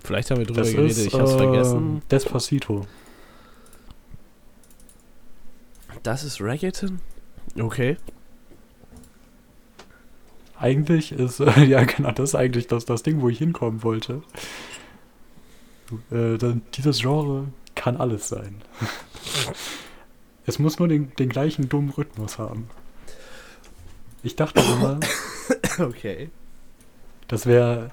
vielleicht 0.00 0.30
haben 0.30 0.38
wir 0.38 0.46
drüber 0.46 0.62
Das 0.62 0.72
geredet, 0.72 0.90
ist 0.96 1.06
ich 1.06 1.14
hab's 1.14 1.32
äh, 1.34 1.38
vergessen. 1.38 2.02
Despacito. 2.10 2.86
Das 6.06 6.22
ist 6.22 6.40
Reggaeton? 6.40 7.00
Okay. 7.58 7.96
Eigentlich 10.56 11.10
ist, 11.10 11.40
äh, 11.40 11.64
ja 11.64 11.82
genau, 11.82 12.12
das 12.12 12.30
ist 12.30 12.34
eigentlich 12.36 12.68
das, 12.68 12.84
das 12.84 13.02
Ding, 13.02 13.22
wo 13.22 13.28
ich 13.28 13.38
hinkommen 13.38 13.82
wollte. 13.82 14.22
Äh, 16.12 16.38
dann, 16.38 16.62
dieses 16.74 17.00
Genre 17.00 17.48
kann 17.74 17.96
alles 17.96 18.28
sein. 18.28 18.62
es 20.46 20.60
muss 20.60 20.78
nur 20.78 20.86
den, 20.86 21.12
den 21.16 21.28
gleichen 21.28 21.68
dummen 21.68 21.90
Rhythmus 21.90 22.38
haben. 22.38 22.70
Ich 24.22 24.36
dachte 24.36 24.60
immer, 24.60 25.00
Okay. 25.80 26.30
das 27.26 27.46
wäre 27.46 27.90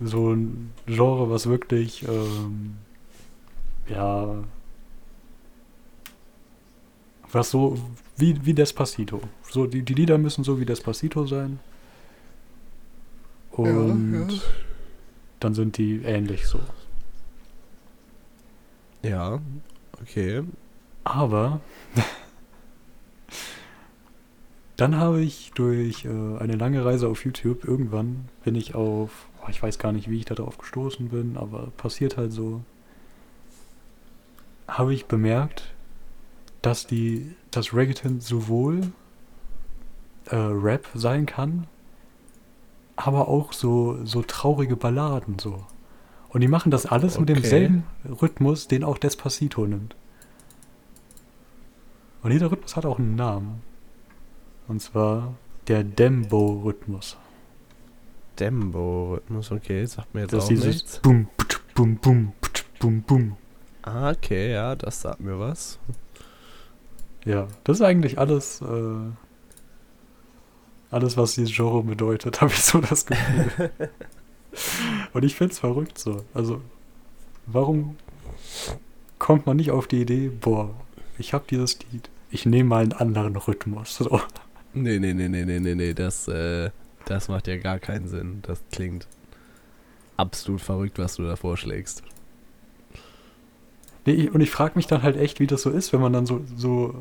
so 0.00 0.32
ein 0.32 0.72
Genre, 0.86 1.30
was 1.30 1.46
wirklich, 1.46 2.02
ähm, 2.02 2.78
ja, 3.86 4.42
was 7.32 7.50
so 7.50 7.78
wie, 8.16 8.44
wie 8.44 8.54
Despacito. 8.54 9.20
So, 9.50 9.66
die, 9.66 9.82
die 9.82 9.94
Lieder 9.94 10.18
müssen 10.18 10.44
so 10.44 10.60
wie 10.60 10.64
Despacito 10.64 11.26
sein. 11.26 11.58
Und 13.50 14.40
dann 15.40 15.54
sind 15.54 15.76
die 15.76 16.02
ähnlich 16.04 16.46
so. 16.46 16.60
Ja, 19.02 19.40
okay. 20.00 20.42
Aber 21.04 21.60
dann 24.76 24.96
habe 24.96 25.20
ich 25.20 25.52
durch 25.54 26.04
äh, 26.04 26.08
eine 26.38 26.56
lange 26.56 26.84
Reise 26.84 27.08
auf 27.08 27.24
YouTube 27.24 27.64
irgendwann 27.64 28.28
bin 28.44 28.54
ich 28.54 28.74
auf, 28.74 29.28
oh, 29.42 29.48
ich 29.50 29.62
weiß 29.62 29.78
gar 29.78 29.92
nicht, 29.92 30.08
wie 30.08 30.18
ich 30.18 30.24
da 30.24 30.34
drauf 30.34 30.58
gestoßen 30.58 31.08
bin, 31.08 31.36
aber 31.36 31.72
passiert 31.76 32.16
halt 32.16 32.32
so, 32.32 32.62
habe 34.68 34.94
ich 34.94 35.06
bemerkt, 35.06 35.71
dass 36.62 36.86
die, 36.86 37.34
das 37.50 37.74
Reggaeton 37.74 38.20
sowohl 38.20 38.92
äh, 40.26 40.36
Rap 40.36 40.88
sein 40.94 41.26
kann, 41.26 41.66
aber 42.96 43.28
auch 43.28 43.52
so, 43.52 43.98
so 44.04 44.22
traurige 44.22 44.76
Balladen 44.76 45.38
so. 45.38 45.64
Und 46.28 46.40
die 46.40 46.48
machen 46.48 46.70
das 46.70 46.86
alles 46.86 47.18
mit 47.18 47.30
Okay. 47.30 47.40
demselben 47.40 47.84
Rhythmus, 48.22 48.68
den 48.68 48.84
auch 48.84 48.96
Despacito 48.96 49.66
nimmt. 49.66 49.94
Und 52.22 52.30
jeder 52.30 52.50
Rhythmus 52.50 52.76
hat 52.76 52.86
auch 52.86 52.98
einen 52.98 53.16
Namen. 53.16 53.62
Und 54.68 54.80
zwar 54.80 55.34
der 55.68 55.82
Dembo-Rhythmus. 55.84 57.16
Dembo-Rhythmus, 58.38 59.50
okay, 59.50 59.84
sagt 59.84 60.14
mir 60.14 60.22
jetzt 60.22 60.32
Das 60.32 60.44
auch 60.44 60.50
ist 60.50 60.62
dieses 60.62 60.66
nichts. 60.66 60.98
Bum, 61.00 61.28
putsch, 61.36 61.60
Bum, 61.74 61.96
Bum, 61.96 62.32
putsch, 62.40 62.64
Bum, 62.78 63.02
Bum. 63.02 63.36
Ah, 63.82 64.10
okay, 64.12 64.52
ja, 64.52 64.74
das 64.76 65.02
sagt 65.02 65.20
mir 65.20 65.38
was. 65.38 65.78
Ja, 67.24 67.46
das 67.64 67.78
ist 67.78 67.82
eigentlich 67.82 68.18
alles, 68.18 68.60
äh, 68.62 69.10
alles, 70.90 71.16
was 71.16 71.34
dieses 71.34 71.54
Genre 71.54 71.82
bedeutet, 71.82 72.40
habe 72.40 72.52
ich 72.52 72.62
so 72.62 72.80
das 72.80 73.06
Gefühl. 73.06 73.70
Und 75.12 75.24
ich 75.24 75.34
finde 75.34 75.52
es 75.52 75.58
verrückt 75.58 75.98
so. 75.98 76.24
Also, 76.34 76.60
warum 77.46 77.96
kommt 79.18 79.46
man 79.46 79.56
nicht 79.56 79.70
auf 79.70 79.86
die 79.86 80.02
Idee, 80.02 80.28
boah, 80.28 80.74
ich 81.18 81.32
habe 81.32 81.44
dieses 81.48 81.78
Lied, 81.90 82.10
ich 82.30 82.44
nehme 82.44 82.68
mal 82.68 82.82
einen 82.82 82.92
anderen 82.92 83.36
Rhythmus. 83.36 83.96
So. 83.96 84.20
Nee, 84.74 84.98
nee, 84.98 85.14
nee, 85.14 85.28
nee, 85.28 85.44
nee, 85.44 85.60
nee, 85.60 85.74
nee, 85.74 85.94
das, 85.94 86.26
äh, 86.28 86.70
das 87.04 87.28
macht 87.28 87.46
ja 87.46 87.56
gar 87.56 87.78
keinen 87.78 88.08
Sinn. 88.08 88.40
Das 88.42 88.62
klingt 88.72 89.06
absolut 90.16 90.60
verrückt, 90.60 90.98
was 90.98 91.16
du 91.16 91.22
da 91.22 91.36
vorschlägst. 91.36 92.02
Nee, 94.04 94.12
ich- 94.12 94.32
und 94.34 94.40
ich 94.40 94.50
frage 94.50 94.72
mich 94.76 94.86
dann 94.86 95.02
halt 95.02 95.16
echt, 95.16 95.40
wie 95.40 95.46
das 95.46 95.62
so 95.62 95.70
ist, 95.70 95.92
wenn 95.92 96.00
man 96.00 96.12
dann 96.12 96.26
so, 96.26 96.42
so 96.56 96.94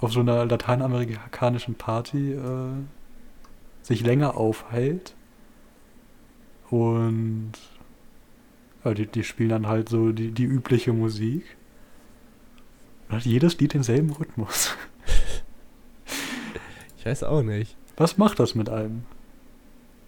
auf 0.00 0.12
so 0.12 0.20
einer 0.20 0.44
lateinamerikanischen 0.46 1.74
Party 1.74 2.32
äh, 2.32 2.72
sich 3.82 4.02
länger 4.02 4.36
aufhält 4.36 5.14
und 6.70 7.52
ja, 8.84 8.94
die, 8.94 9.06
die 9.06 9.22
spielen 9.24 9.50
dann 9.50 9.66
halt 9.68 9.88
so 9.88 10.10
die, 10.12 10.30
die 10.32 10.44
übliche 10.44 10.92
Musik. 10.92 11.44
Und 13.08 13.16
hat 13.16 13.24
jedes 13.26 13.58
Lied 13.60 13.74
denselben 13.74 14.10
Rhythmus. 14.10 14.74
Ich 16.98 17.06
weiß 17.06 17.24
auch 17.24 17.42
nicht. 17.42 17.76
Was 17.96 18.16
macht 18.16 18.38
das 18.40 18.54
mit 18.54 18.68
einem? 18.70 19.04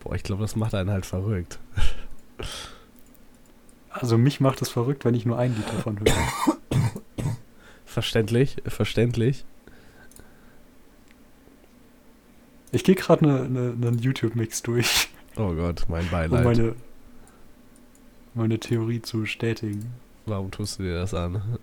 Boah, 0.01 0.15
ich 0.15 0.23
glaube, 0.23 0.43
das 0.43 0.57
macht 0.57 0.75
einen 0.75 0.91
halt 0.91 1.05
verrückt. 1.07 1.59
Also 4.01 4.19
mich 4.19 4.41
macht 4.41 4.61
es 4.61 4.69
verrückt, 4.69 5.05
wenn 5.05 5.15
ich 5.15 5.25
nur 5.25 5.39
ein 5.39 5.55
Lied 5.55 5.69
davon 5.69 5.99
höre. 6.01 6.57
Verständlich, 7.85 8.57
verständlich. 8.67 9.45
Ich 12.73 12.83
gehe 12.83 12.97
gerade 12.97 13.25
einen 13.25 13.53
ne, 13.53 13.91
ne, 13.91 13.97
YouTube-Mix 14.01 14.63
durch, 14.63 15.09
Oh 15.37 15.55
Gott, 15.55 15.85
mein 15.89 16.05
um 16.05 16.11
Beileid. 16.11 16.45
meine, 16.45 16.75
meine 18.35 18.59
Theorie 18.59 19.01
zu 19.01 19.21
bestätigen. 19.21 19.93
Warum 20.27 20.51
tust 20.51 20.79
du 20.79 20.83
dir 20.83 20.95
das 20.95 21.15
an? 21.15 21.59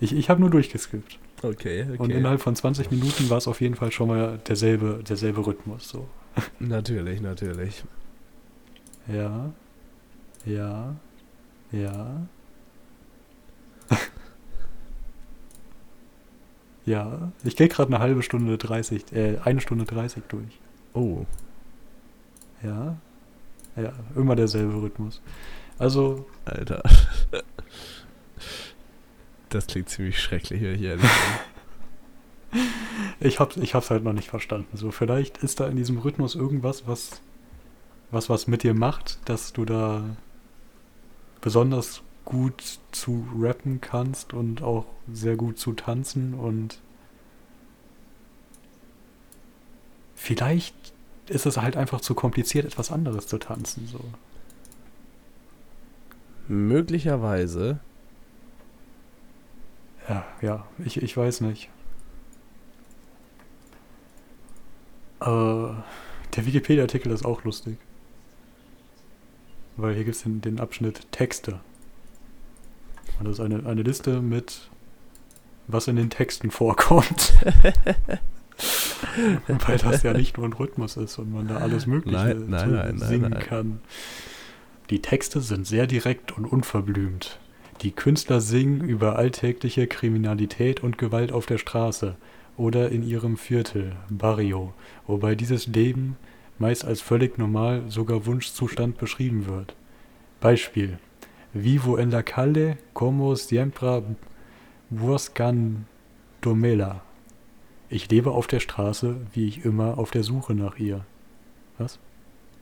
Ich, 0.00 0.12
ich 0.12 0.28
habe 0.30 0.40
nur 0.40 0.50
durchgeskippt. 0.50 1.18
Okay, 1.42 1.82
okay. 1.82 1.96
Und 1.98 2.10
innerhalb 2.10 2.40
von 2.40 2.56
20 2.56 2.90
Minuten 2.90 3.30
war 3.30 3.38
es 3.38 3.46
auf 3.46 3.60
jeden 3.60 3.76
Fall 3.76 3.92
schon 3.92 4.08
mal 4.08 4.38
derselbe, 4.48 5.04
derselbe 5.08 5.46
Rhythmus. 5.46 5.88
So. 5.88 6.08
natürlich, 6.58 7.20
natürlich. 7.20 7.84
Ja. 9.06 9.52
Ja. 10.44 10.96
Ja. 11.72 12.26
ja. 16.86 17.32
Ich 17.44 17.56
gehe 17.56 17.68
gerade 17.68 17.92
eine 17.94 18.02
halbe 18.02 18.22
Stunde 18.22 18.58
30, 18.58 19.12
äh, 19.12 19.38
eine 19.44 19.60
Stunde 19.60 19.84
30 19.84 20.22
durch. 20.28 20.60
Oh, 20.94 21.24
Ja. 22.62 22.96
Ja, 23.76 23.92
immer 24.16 24.34
derselbe 24.34 24.74
Rhythmus. 24.82 25.20
Also, 25.78 26.26
Alter. 26.44 26.82
Das 29.50 29.66
klingt 29.66 29.88
ziemlich 29.88 30.20
schrecklich, 30.20 30.60
wenn 30.60 30.74
ich 30.74 30.82
ehrlich 30.82 31.06
bin. 32.52 32.60
ich 33.20 33.40
hab's, 33.40 33.56
ich 33.56 33.74
hab's 33.74 33.90
halt 33.90 34.04
noch 34.04 34.12
nicht 34.12 34.28
verstanden. 34.28 34.76
So, 34.76 34.90
vielleicht 34.90 35.38
ist 35.38 35.60
da 35.60 35.68
in 35.68 35.76
diesem 35.76 35.98
Rhythmus 35.98 36.34
irgendwas, 36.34 36.86
was, 36.86 37.22
was 38.10 38.28
was 38.28 38.46
mit 38.46 38.62
dir 38.62 38.74
macht, 38.74 39.18
dass 39.24 39.52
du 39.54 39.64
da 39.64 40.04
besonders 41.48 42.02
gut 42.26 42.78
zu 42.92 43.26
rappen 43.34 43.80
kannst 43.80 44.34
und 44.34 44.60
auch 44.60 44.84
sehr 45.10 45.34
gut 45.34 45.58
zu 45.58 45.72
tanzen 45.72 46.34
und 46.34 46.78
vielleicht 50.14 50.74
ist 51.26 51.46
es 51.46 51.56
halt 51.56 51.78
einfach 51.78 52.02
zu 52.02 52.14
kompliziert, 52.14 52.66
etwas 52.66 52.92
anderes 52.92 53.28
zu 53.28 53.38
tanzen. 53.38 53.86
So. 53.86 53.98
Möglicherweise. 56.48 57.80
Ja, 60.06 60.26
ja, 60.42 60.66
ich, 60.84 61.00
ich 61.00 61.16
weiß 61.16 61.40
nicht. 61.40 61.70
Äh, 65.20 65.24
der 65.24 66.44
Wikipedia-Artikel 66.44 67.10
ist 67.10 67.24
auch 67.24 67.42
lustig. 67.44 67.78
Weil 69.78 69.94
hier 69.94 70.04
gibt 70.04 70.16
es 70.16 70.22
den, 70.24 70.40
den 70.40 70.60
Abschnitt 70.60 71.10
Texte. 71.12 71.60
Und 73.18 73.26
das 73.26 73.38
ist 73.38 73.40
eine, 73.40 73.64
eine 73.64 73.82
Liste 73.82 74.20
mit, 74.20 74.68
was 75.68 75.88
in 75.88 75.96
den 75.96 76.10
Texten 76.10 76.50
vorkommt. 76.50 77.34
Weil 79.46 79.78
das 79.78 80.02
ja 80.02 80.12
nicht 80.12 80.36
nur 80.36 80.46
ein 80.46 80.52
Rhythmus 80.52 80.96
ist 80.96 81.18
und 81.18 81.32
man 81.32 81.46
da 81.46 81.58
alles 81.58 81.86
Mögliche 81.86 82.16
Nein, 82.16 82.46
nein, 82.48 82.72
nein, 82.72 82.98
singen 82.98 83.38
kann. 83.38 83.80
Die 84.90 85.00
Texte 85.00 85.40
sind 85.40 85.64
sehr 85.66 85.86
direkt 85.86 86.36
und 86.36 86.44
unverblümt. 86.44 87.38
Die 87.82 87.92
Künstler 87.92 88.40
singen 88.40 88.80
über 88.80 89.16
alltägliche 89.16 89.86
Kriminalität 89.86 90.82
und 90.82 90.98
Gewalt 90.98 91.30
auf 91.30 91.46
der 91.46 91.58
Straße 91.58 92.16
oder 92.56 92.88
in 92.90 93.06
ihrem 93.06 93.36
Viertel, 93.36 93.94
Barrio, 94.10 94.74
wobei 95.06 95.36
dieses 95.36 95.68
Leben 95.68 96.16
meist 96.58 96.84
als 96.84 97.00
völlig 97.00 97.38
normal, 97.38 97.84
sogar 97.88 98.26
Wunschzustand 98.26 98.98
beschrieben 98.98 99.46
wird. 99.46 99.74
Beispiel. 100.40 100.98
Vivo 101.52 101.96
en 101.96 102.10
la 102.10 102.22
calle 102.22 102.76
como 102.92 103.34
siempre 103.34 104.02
buscan 104.90 105.86
domela. 106.40 107.02
Ich 107.88 108.10
lebe 108.10 108.32
auf 108.32 108.46
der 108.46 108.60
Straße, 108.60 109.16
wie 109.32 109.48
ich 109.48 109.64
immer 109.64 109.98
auf 109.98 110.10
der 110.10 110.22
Suche 110.22 110.54
nach 110.54 110.78
ihr. 110.78 111.04
Was? 111.78 111.98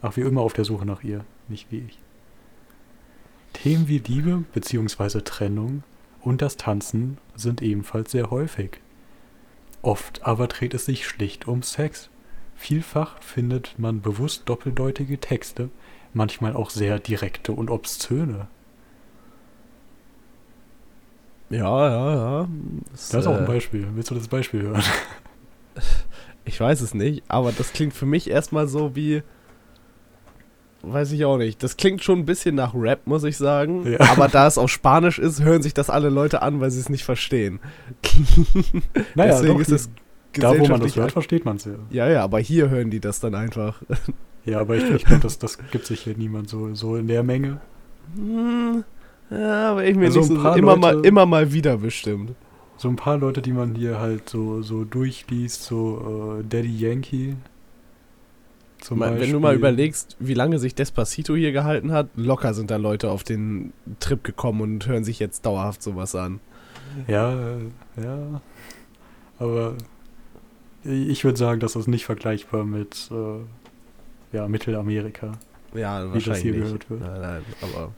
Ach, 0.03 0.17
wie 0.17 0.21
immer 0.21 0.43
auf 0.43 0.53
der 0.53 0.65
Suche 0.65 0.87
nach 0.87 1.03
ihr, 1.03 1.25
nicht 1.49 1.73
wie 1.73 1.79
ich. 1.79 1.99
Themen 3.53 3.89
wie 3.89 3.99
Liebe 3.99 4.45
bzw. 4.53 5.23
Trennung 5.23 5.83
und 6.21 6.43
das 6.43 6.57
Tanzen 6.57 7.19
sind 7.35 7.63
ebenfalls 7.63 8.13
sehr 8.13 8.31
häufig. 8.31 8.81
Oft 9.83 10.23
aber 10.25 10.47
dreht 10.47 10.75
es 10.75 10.85
sich 10.85 11.07
schlicht 11.07 11.49
um 11.49 11.63
Sex. 11.63 12.11
Vielfach 12.57 13.21
findet 13.23 13.79
man 13.79 14.01
bewusst 14.01 14.43
doppeldeutige 14.47 15.19
Texte, 15.21 15.69
manchmal 16.15 16.57
auch 16.57 16.71
sehr 16.71 16.99
direkte 16.99 17.53
und 17.53 17.71
obszöne. 17.71 18.49
Ja, 21.51 21.89
ja, 21.89 22.15
ja. 22.15 22.49
Das 22.91 23.15
ist 23.15 23.27
auch 23.27 23.37
ein 23.37 23.45
äh, 23.45 23.47
Beispiel. 23.47 23.87
Willst 23.95 24.11
du 24.11 24.15
das 24.15 24.29
Beispiel 24.29 24.63
hören? 24.63 24.83
Ich 26.49 26.61
weiß 26.61 26.81
es 26.81 26.95
nicht, 26.95 27.25
aber 27.27 27.51
das 27.51 27.73
klingt 27.73 27.93
für 27.93 28.07
mich 28.07 28.31
erstmal 28.31 28.69
so 28.69 28.95
wie. 28.95 29.25
Weiß 30.83 31.11
ich 31.11 31.25
auch 31.25 31.39
nicht. 31.39 31.61
Das 31.61 31.77
klingt 31.77 32.05
schon 32.05 32.21
ein 32.21 32.25
bisschen 32.25 32.55
nach 32.55 32.73
Rap, 32.73 33.05
muss 33.09 33.25
ich 33.25 33.37
sagen. 33.37 33.85
Ja. 33.91 33.99
Aber 34.13 34.29
da 34.29 34.47
es 34.47 34.57
auf 34.57 34.71
Spanisch 34.71 35.19
ist, 35.19 35.43
hören 35.43 35.63
sich 35.63 35.75
das 35.75 35.91
alle 35.91 36.09
Leute 36.09 36.43
an, 36.43 36.61
weil 36.61 36.71
sie 36.71 36.79
es 36.79 36.89
nicht 36.89 37.05
verstehen. 37.05 37.59
Naja, 39.17 39.33
Deswegen 39.33 39.55
doch, 39.55 39.61
ist 39.61 39.73
es 39.73 39.91
da 40.43 40.59
wo 40.59 40.67
man 40.67 40.81
das 40.81 40.97
hört, 40.97 41.13
versteht 41.13 41.45
man 41.45 41.57
es 41.57 41.65
ja. 41.65 41.73
Ja, 41.91 42.09
ja, 42.09 42.23
aber 42.25 42.39
hier 42.39 42.71
hören 42.71 42.91
die 42.91 43.01
das 43.01 43.21
dann 43.21 43.35
einfach. 43.35 43.83
Ja, 44.45 44.61
aber 44.61 44.77
ich, 44.77 44.89
ich 44.89 45.05
glaube, 45.05 45.23
das, 45.23 45.41
das 45.41 45.59
gibt 45.73 45.87
sich 45.87 46.03
hier 46.03 46.17
niemand 46.17 46.49
so, 46.49 46.73
so 46.73 46.95
in 46.95 47.09
der 47.09 47.25
Menge. 47.25 47.61
Hm, 48.15 48.85
ja, 49.29 49.73
aber 49.73 49.85
ich 49.85 49.97
mir 49.97 50.05
Also 50.07 50.21
nicht 50.21 50.29
so 50.29 50.37
paar 50.41 50.57
immer 50.57 50.77
mal 50.77 50.95
Leute- 50.95 51.09
immer 51.09 51.27
mal 51.27 51.53
wieder 51.53 51.79
bestimmt. 51.79 52.31
So 52.77 52.89
ein 52.89 52.95
paar 52.95 53.19
Leute, 53.19 53.43
die 53.43 53.51
man 53.51 53.75
hier 53.75 53.99
halt 53.99 54.29
so, 54.29 54.63
so 54.63 54.85
durchliest, 54.85 55.65
so 55.65 56.39
äh, 56.39 56.45
Daddy 56.49 56.77
Yankee. 56.79 57.35
Zum 58.81 59.01
Mal- 59.01 59.07
Wenn 59.11 59.15
Beispiel. 59.17 59.33
du 59.33 59.41
mal 59.41 59.55
überlegst, 59.57 60.17
wie 60.21 60.35
lange 60.35 60.61
sich 60.61 60.77
Despacito 60.77 61.35
hier 61.35 61.51
gehalten 61.51 61.91
hat, 61.91 62.11
locker 62.15 62.55
sind 62.55 62.71
da 62.71 62.77
Leute 62.77 63.11
auf 63.11 63.25
den 63.25 63.73
Trip 63.99 64.23
gekommen 64.23 64.61
und 64.61 64.87
hören 64.87 65.03
sich 65.03 65.19
jetzt 65.19 65.45
dauerhaft 65.45 65.83
sowas 65.83 66.15
an. 66.15 66.39
Ja, 67.09 67.33
äh, 67.33 67.57
ja. 68.01 68.41
Aber 69.41 69.75
ich 70.89 71.25
würde 71.25 71.39
sagen, 71.39 71.61
das 71.61 71.77
ist 71.77 71.87
nicht 71.89 72.05
vergleichbar 72.05 72.65
mit 72.65 73.11
äh, 73.11 74.37
ja, 74.37 74.49
Mittelamerika. 74.49 75.33
Ja, 75.75 76.13
Wie 76.15 76.21
das 76.21 76.39
hier 76.39 76.53
nicht. 76.53 76.63
gehört 76.65 76.91
wird. 76.91 77.01
Nein, 77.01 77.21
nein, 77.21 77.43
aber 77.63 77.93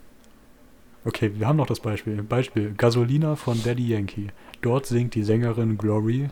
Okay, 1.05 1.31
wir 1.37 1.47
haben 1.47 1.57
noch 1.57 1.67
das 1.67 1.81
Beispiel. 1.81 2.23
Beispiel: 2.23 2.75
Gasolina 2.77 3.37
von 3.37 3.63
Daddy 3.63 3.89
Yankee. 3.89 4.29
Dort 4.63 4.87
singt 4.87 5.15
die 5.15 5.23
Sängerin 5.23 5.79
Glory: 5.79 6.29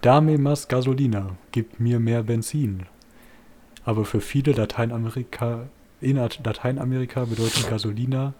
Dame 0.00 0.36
más 0.38 0.68
Gasolina, 0.68 1.36
gib 1.52 1.78
mir 1.80 2.00
mehr 2.00 2.22
Benzin. 2.22 2.86
Aber 3.84 4.04
für 4.04 4.20
viele 4.20 4.52
Lateinamerika, 4.52 5.68
in 6.00 6.16
Lateinamerika 6.16 7.24
bedeutet 7.26 7.68
Gasolina 7.68 8.32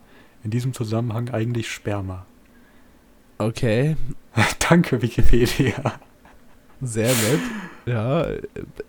in 0.42 0.50
diesem 0.50 0.72
Zusammenhang 0.72 1.28
eigentlich 1.30 1.70
Sperma. 1.70 2.26
okay, 3.38 3.96
Danke, 4.68 5.00
Wikipedia. 5.02 6.00
Sehr 6.80 7.08
nett. 7.08 7.40
Ja, 7.86 8.26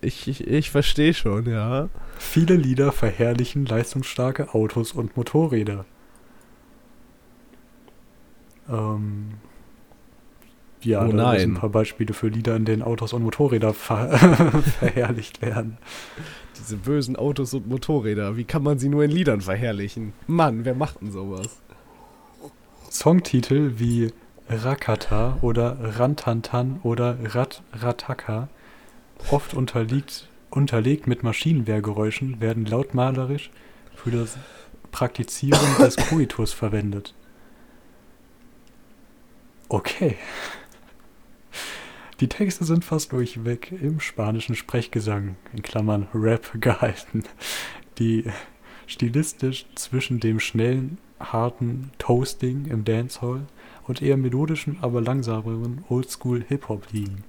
ich, 0.01 0.27
ich, 0.27 0.47
ich 0.47 0.71
verstehe 0.71 1.13
schon, 1.13 1.49
ja. 1.49 1.89
Viele 2.17 2.55
Lieder 2.55 2.91
verherrlichen 2.91 3.65
leistungsstarke 3.65 4.53
Autos 4.53 4.93
und 4.93 5.17
Motorräder. 5.17 5.85
Ähm, 8.69 9.33
ja, 10.81 11.05
Oh 11.05 11.11
da 11.11 11.37
sind 11.37 11.53
ein 11.53 11.59
paar 11.59 11.69
Beispiele 11.69 12.13
für 12.13 12.27
Lieder, 12.27 12.55
in 12.55 12.65
denen 12.65 12.81
Autos 12.83 13.13
und 13.13 13.23
Motorräder 13.23 13.73
ver 13.73 14.17
verherrlicht 14.79 15.41
werden. 15.41 15.77
Diese 16.57 16.77
bösen 16.77 17.15
Autos 17.15 17.53
und 17.53 17.67
Motorräder, 17.67 18.37
wie 18.37 18.43
kann 18.43 18.63
man 18.63 18.79
sie 18.79 18.89
nur 18.89 19.03
in 19.03 19.11
Liedern 19.11 19.41
verherrlichen? 19.41 20.13
Mann, 20.27 20.63
wer 20.63 20.75
macht 20.75 21.01
denn 21.01 21.11
sowas? 21.11 21.59
Songtitel 22.89 23.73
wie 23.77 24.13
Rakata 24.49 25.39
oder 25.41 25.77
Rantantan 25.99 26.79
oder 26.83 27.17
Rat 27.33 27.63
Rataka, 27.73 28.47
oft 29.31 29.53
unterliegt, 29.53 30.27
unterlegt 30.49 31.07
mit 31.07 31.23
Maschinenwehrgeräuschen, 31.23 32.39
werden 32.41 32.65
lautmalerisch 32.65 33.49
für 33.95 34.11
das 34.11 34.37
Praktizieren 34.91 35.59
des 35.79 35.95
Koitus 35.95 36.53
verwendet. 36.53 37.13
Okay. 39.67 40.17
Die 42.19 42.29
Texte 42.29 42.63
sind 42.63 42.85
fast 42.85 43.11
durchweg 43.11 43.73
im 43.73 43.99
spanischen 43.99 44.55
Sprechgesang, 44.55 45.35
in 45.53 45.63
Klammern 45.63 46.07
Rap, 46.13 46.61
gehalten, 46.61 47.23
die 47.97 48.25
stilistisch 48.87 49.65
zwischen 49.75 50.19
dem 50.19 50.39
schnellen, 50.39 50.97
harten 51.19 51.91
Toasting 51.97 52.67
im 52.67 52.85
Dancehall 52.85 53.47
und 53.87 54.01
eher 54.01 54.17
melodischen, 54.17 54.77
aber 54.81 55.01
langsameren 55.01 55.83
Oldschool-Hip-Hop 55.89 56.91
liegen. 56.91 57.23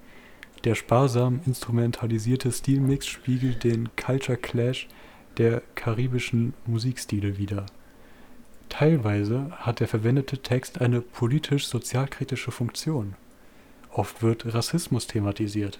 Der 0.64 0.74
sparsam 0.74 1.40
instrumentalisierte 1.46 2.50
Stilmix 2.50 3.06
spiegelt 3.06 3.62
den 3.64 3.88
Culture 3.96 4.38
Clash 4.38 4.88
der 5.36 5.62
karibischen 5.74 6.54
Musikstile 6.66 7.38
wider. 7.38 7.66
Teilweise 8.68 9.50
hat 9.52 9.80
der 9.80 9.88
verwendete 9.88 10.38
Text 10.38 10.80
eine 10.80 11.00
politisch-sozialkritische 11.00 12.50
Funktion. 12.50 13.14
Oft 13.92 14.22
wird 14.22 14.52
Rassismus 14.52 15.06
thematisiert. 15.06 15.78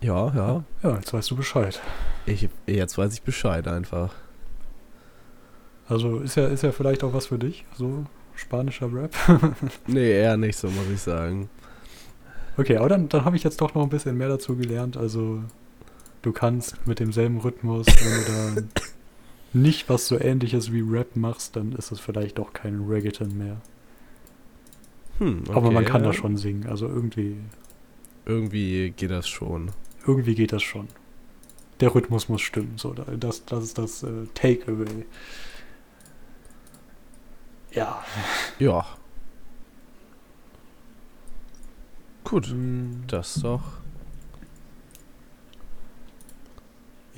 Ja, 0.00 0.34
ja. 0.34 0.64
Ja, 0.82 0.96
jetzt 0.96 1.12
weißt 1.12 1.30
du 1.30 1.36
Bescheid. 1.36 1.80
Ich, 2.26 2.48
jetzt 2.66 2.98
weiß 2.98 3.12
ich 3.14 3.22
Bescheid 3.22 3.68
einfach. 3.68 4.14
Also 5.90 6.20
ist 6.20 6.36
ja, 6.36 6.46
ist 6.46 6.62
ja 6.62 6.72
vielleicht 6.72 7.02
auch 7.04 7.12
was 7.12 7.26
für 7.26 7.38
dich, 7.38 7.64
so 7.76 8.04
spanischer 8.34 8.92
Rap. 8.92 9.12
Nee, 9.86 10.10
eher 10.12 10.36
nicht 10.36 10.56
so, 10.56 10.68
muss 10.70 10.88
ich 10.92 11.00
sagen. 11.00 11.48
Okay, 12.56 12.76
aber 12.76 12.88
dann, 12.88 13.08
dann 13.08 13.24
habe 13.24 13.36
ich 13.36 13.42
jetzt 13.42 13.60
doch 13.60 13.74
noch 13.74 13.82
ein 13.82 13.88
bisschen 13.88 14.16
mehr 14.16 14.28
dazu 14.28 14.56
gelernt. 14.56 14.96
Also 14.96 15.42
du 16.22 16.32
kannst 16.32 16.86
mit 16.86 17.00
demselben 17.00 17.38
Rhythmus, 17.38 17.86
wenn 17.86 18.24
du 18.56 18.62
da 18.62 18.82
nicht 19.52 19.88
was 19.88 20.06
so 20.06 20.18
ähnliches 20.20 20.72
wie 20.72 20.80
Rap 20.80 21.16
machst, 21.16 21.56
dann 21.56 21.72
ist 21.72 21.90
es 21.90 21.98
vielleicht 22.00 22.38
doch 22.38 22.52
kein 22.52 22.84
Reggaeton 22.88 23.36
mehr. 23.36 23.56
Hm, 25.18 25.44
aber 25.48 25.70
man 25.70 25.82
okay, 25.84 25.92
kann 25.92 26.02
ja. 26.02 26.08
da 26.08 26.12
schon 26.12 26.36
singen. 26.36 26.66
Also 26.66 26.86
irgendwie, 26.86 27.36
Irgendwie 28.26 28.90
geht 28.90 29.10
das 29.10 29.28
schon. 29.28 29.72
irgendwie 30.06 30.34
geht 30.34 30.52
das 30.52 30.62
schon. 30.62 30.88
Der 31.80 31.94
Rhythmus 31.94 32.28
muss 32.28 32.42
stimmen. 32.42 32.74
So, 32.76 32.92
da- 32.94 33.04
das, 33.16 33.44
das 33.46 33.64
ist 33.64 33.78
das 33.78 34.02
äh, 34.02 34.26
Takeaway. 34.34 35.04
Ja. 37.72 38.02
Ja. 38.58 38.86
Gut, 42.24 42.48
Hm, 42.48 43.04
das 43.06 43.34
doch. 43.34 43.62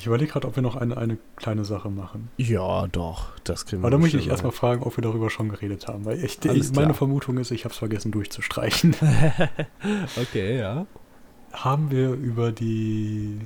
Ich 0.03 0.07
überlege 0.07 0.33
gerade, 0.33 0.49
ob 0.49 0.57
wir 0.57 0.65
noch 0.65 0.75
eine, 0.75 0.97
eine 0.97 1.17
kleine 1.37 1.65
Sache 1.65 1.89
machen. 1.89 2.29
Ja, 2.37 2.89
doch, 2.89 3.39
das 3.45 3.67
kriegen 3.67 3.83
wir 3.83 3.87
Aber 3.87 3.93
da 3.93 3.99
muss 3.99 4.13
ich 4.13 4.27
erstmal 4.27 4.51
fragen, 4.51 4.83
ob 4.83 4.97
wir 4.97 5.03
darüber 5.03 5.31
schon 5.31 5.49
geredet 5.49 5.87
haben. 5.87 6.05
Weil 6.05 6.25
ich, 6.25 6.45
ich, 6.45 6.73
meine. 6.73 6.93
Vermutung 6.93 7.39
ist, 7.39 7.53
ich 7.53 7.65
habe 7.65 7.73
es 7.73 7.79
vergessen 7.79 8.11
durchzustreichen. 8.11 8.97
Okay, 10.21 10.59
ja. 10.59 10.87
haben 11.53 11.93
wir 11.93 12.15
über 12.15 12.51
die 12.51 13.41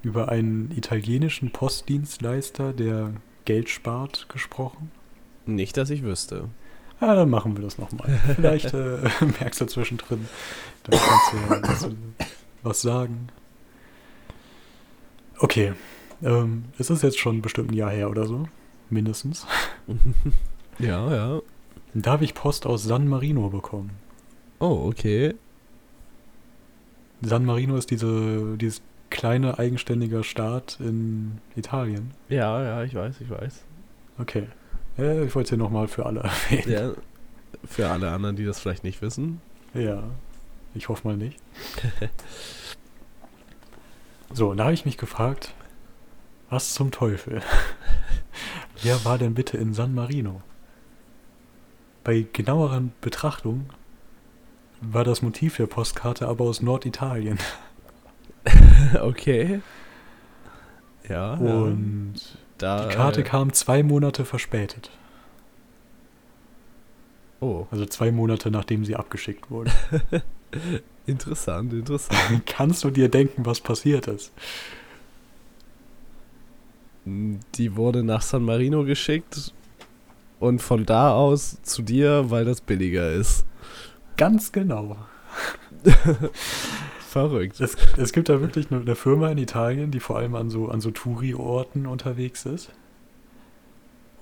über 0.00 0.30
einen 0.30 0.70
italienischen 0.70 1.50
Postdienstleister, 1.50 2.72
der 2.72 3.12
Geld 3.44 3.68
spart, 3.68 4.28
gesprochen? 4.30 4.90
Nicht, 5.46 5.76
dass 5.76 5.90
ich 5.90 6.02
wüsste. 6.02 6.48
Ah, 7.00 7.14
dann 7.14 7.28
machen 7.28 7.56
wir 7.56 7.62
das 7.62 7.78
nochmal. 7.78 8.08
Vielleicht 8.36 8.72
äh, 8.72 8.98
merkst 9.40 9.60
du 9.60 9.66
zwischendrin, 9.66 10.28
dann 10.84 11.00
kannst 11.00 11.82
du 11.82 11.88
ja 11.88 12.26
was, 12.62 12.80
sagen. 12.80 13.28
Okay, 15.38 15.74
ähm, 16.22 16.64
es 16.78 16.90
ist 16.90 17.02
jetzt 17.02 17.18
schon 17.18 17.42
bestimmt 17.42 17.72
ein 17.72 17.74
Jahr 17.74 17.90
her 17.90 18.08
oder 18.10 18.26
so. 18.26 18.48
mindestens. 18.90 19.46
Ja, 20.80 21.14
ja. 21.14 21.40
Da 21.94 22.10
habe 22.10 22.24
ich 22.24 22.34
Post 22.34 22.66
aus 22.66 22.82
San 22.82 23.06
Marino 23.06 23.48
bekommen. 23.48 23.90
Oh, 24.58 24.86
okay. 24.88 25.34
San 27.22 27.44
Marino 27.44 27.76
ist 27.76 27.92
diese, 27.92 28.56
dieses 28.56 28.82
kleine 29.08 29.56
eigenständiger 29.58 30.24
Staat 30.24 30.78
in 30.80 31.38
Italien. 31.54 32.10
Ja, 32.28 32.60
ja, 32.60 32.82
ich 32.82 32.94
weiß, 32.94 33.20
ich 33.20 33.30
weiß. 33.30 33.62
Okay. 34.18 34.48
Ja, 34.96 35.22
ich 35.22 35.34
wollte 35.34 35.46
es 35.46 35.48
hier 35.50 35.58
nochmal 35.58 35.88
für 35.88 36.06
alle 36.06 36.20
erwähnen. 36.50 36.70
Ja, 36.70 36.92
für 37.64 37.88
alle 37.88 38.10
anderen, 38.10 38.36
die 38.36 38.44
das 38.44 38.60
vielleicht 38.60 38.84
nicht 38.84 39.02
wissen. 39.02 39.40
Ja, 39.72 40.02
ich 40.74 40.88
hoffe 40.88 41.06
mal 41.06 41.16
nicht. 41.16 41.38
so, 44.32 44.50
und 44.50 44.58
da 44.58 44.64
habe 44.64 44.74
ich 44.74 44.84
mich 44.84 44.98
gefragt, 44.98 45.54
was 46.50 46.74
zum 46.74 46.90
Teufel? 46.90 47.42
Wer 48.82 49.04
war 49.04 49.18
denn 49.18 49.34
bitte 49.34 49.56
in 49.56 49.74
San 49.74 49.94
Marino? 49.94 50.42
Bei 52.04 52.26
genaueren 52.32 52.92
Betrachtung 53.00 53.70
war 54.80 55.04
das 55.04 55.22
Motiv 55.22 55.56
der 55.56 55.66
Postkarte 55.66 56.28
aber 56.28 56.44
aus 56.44 56.60
Norditalien. 56.60 57.38
okay. 59.00 59.60
Ja. 61.08 61.34
Und 61.34 62.20
da, 62.58 62.86
die 62.86 62.94
Karte 62.94 63.20
äh, 63.20 63.24
kam 63.24 63.52
zwei 63.52 63.82
Monate 63.82 64.24
verspätet. 64.24 64.90
Oh, 67.40 67.66
Also 67.70 67.84
zwei 67.86 68.10
Monate 68.10 68.50
nachdem 68.50 68.84
sie 68.84 68.96
abgeschickt 68.96 69.50
wurde. 69.50 69.70
interessant, 71.06 71.72
interessant. 71.72 72.42
Kannst 72.46 72.84
du 72.84 72.90
dir 72.90 73.08
denken, 73.08 73.44
was 73.44 73.60
passiert 73.60 74.06
ist? 74.06 74.32
Die 77.04 77.76
wurde 77.76 78.02
nach 78.02 78.22
San 78.22 78.44
Marino 78.44 78.84
geschickt 78.84 79.52
und 80.40 80.62
von 80.62 80.86
da 80.86 81.12
aus 81.12 81.58
zu 81.62 81.82
dir, 81.82 82.30
weil 82.30 82.46
das 82.46 82.62
billiger 82.62 83.12
ist. 83.12 83.44
Ganz 84.16 84.52
genau. 84.52 84.96
Verrückt. 87.14 87.60
Es, 87.60 87.76
es 87.96 88.12
gibt 88.12 88.28
da 88.28 88.40
wirklich 88.40 88.72
eine, 88.72 88.80
eine 88.80 88.96
Firma 88.96 89.28
in 89.28 89.38
Italien, 89.38 89.92
die 89.92 90.00
vor 90.00 90.16
allem 90.16 90.34
an 90.34 90.50
so, 90.50 90.68
an 90.68 90.80
so 90.80 90.90
Touri-Orten 90.90 91.86
unterwegs 91.86 92.44
ist. 92.44 92.72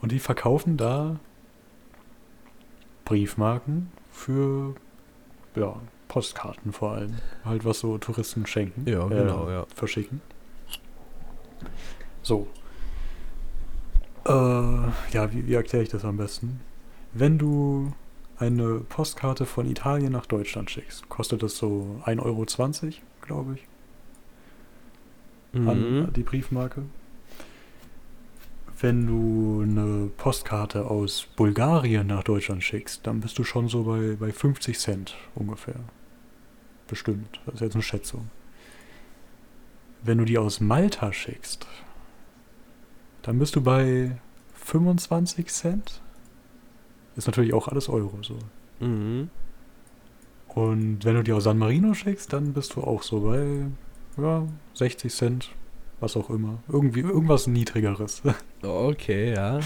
Und 0.03 0.13
die 0.13 0.19
verkaufen 0.19 0.77
da 0.77 1.19
Briefmarken 3.07 3.91
für 4.11 4.75
ja, 5.57 5.81
Postkarten 6.09 6.75
vor 6.75 6.93
allem. 6.93 7.15
Halt 7.47 7.65
was 7.65 7.81
so 7.81 7.97
Touristen 7.97 8.45
schenken. 8.45 8.87
Ja, 8.87 9.07
genau, 9.07 9.49
ja. 9.49 9.65
Verschicken. 9.75 10.21
So. 12.21 12.47
Äh, 14.27 14.33
ja, 14.33 15.33
wie, 15.33 15.47
wie 15.47 15.55
erkläre 15.55 15.85
ich 15.85 15.89
das 15.89 16.05
am 16.05 16.19
besten? 16.19 16.61
Wenn 17.15 17.39
du 17.39 17.95
eine 18.39 18.81
Postkarte 18.81 19.47
von 19.47 19.71
Italien 19.71 20.13
nach 20.13 20.27
Deutschland 20.27 20.71
schickst, 20.71 21.09
kostet 21.09 21.43
das 21.43 21.57
so 21.57 22.01
1,20 22.05 22.21
Euro, 22.25 22.47
glaube 23.21 23.55
ich, 23.55 23.67
an 25.55 26.01
Mhm. 26.07 26.13
die 26.15 26.23
Briefmarke. 26.23 26.83
Wenn 28.81 29.07
du 29.07 29.61
eine 29.63 30.11
Postkarte 30.17 30.87
aus 30.87 31.29
Bulgarien 31.37 32.09
nach 32.09 32.25
Deutschland 32.25 32.65
schickst, 32.65 33.07
dann 33.07 33.21
bist 33.21 33.39
du 33.39 33.45
schon 33.45 33.69
so 33.69 33.85
bei, 33.85 34.17
bei 34.19 34.33
50 34.33 34.79
Cent 34.79 35.15
ungefähr. 35.37 35.77
Bestimmt. 36.89 37.41
Das 37.47 37.57
ist 37.57 37.61
jetzt 37.61 37.75
eine 37.75 37.83
Schätzung. 37.83 38.29
Wenn 40.03 40.19
du 40.19 40.25
die 40.25 40.37
aus 40.37 40.59
Malta 40.61 41.13
schickst, 41.13 41.67
dann 43.23 43.39
bist 43.39 43.55
du 43.55 43.61
bei 43.61 44.19
25 44.55 45.47
Cent. 45.47 46.01
Ist 47.17 47.27
natürlich 47.27 47.55
auch 47.55 47.69
alles 47.69 47.89
Euro 47.89 48.19
so. 48.23 48.39
Mhm. 48.81 49.31
Und 50.49 51.05
wenn 51.05 51.15
du 51.15 51.23
die 51.23 51.33
aus 51.33 51.45
San 51.45 51.59
Marino 51.59 51.95
schickst, 51.95 52.33
dann 52.33 52.53
bist 52.53 52.77
du 52.77 52.83
auch 52.83 53.03
so 53.03 53.21
bei 53.21 53.67
ja, 54.21 54.47
60 54.75 55.13
Cent, 55.13 55.51
was 56.01 56.17
auch 56.17 56.29
immer. 56.31 56.59
Irgendwie 56.69 57.01
irgendwas 57.01 57.47
niedrigeres. 57.47 58.23
Okay, 58.65 59.35
ja. 59.35 59.59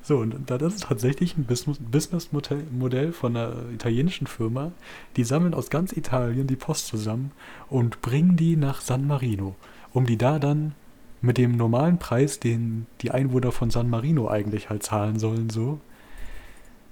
So, 0.00 0.16
und 0.20 0.48
das 0.50 0.62
ist 0.62 0.84
tatsächlich 0.84 1.36
ein 1.36 1.44
Business- 1.44 1.78
Businessmodell 1.80 2.64
Modell 2.72 3.12
von 3.12 3.36
einer 3.36 3.68
italienischen 3.74 4.26
Firma. 4.26 4.72
Die 5.16 5.24
sammeln 5.24 5.52
aus 5.52 5.68
ganz 5.68 5.92
Italien 5.92 6.46
die 6.46 6.56
Post 6.56 6.86
zusammen 6.86 7.32
und 7.68 8.00
bringen 8.00 8.36
die 8.36 8.56
nach 8.56 8.80
San 8.80 9.06
Marino, 9.06 9.54
um 9.92 10.06
die 10.06 10.16
da 10.16 10.38
dann 10.38 10.74
mit 11.20 11.36
dem 11.36 11.58
normalen 11.58 11.98
Preis, 11.98 12.40
den 12.40 12.86
die 13.02 13.10
Einwohner 13.10 13.52
von 13.52 13.68
San 13.68 13.90
Marino 13.90 14.28
eigentlich 14.28 14.70
halt 14.70 14.82
zahlen 14.82 15.18
sollen, 15.18 15.50
so 15.50 15.78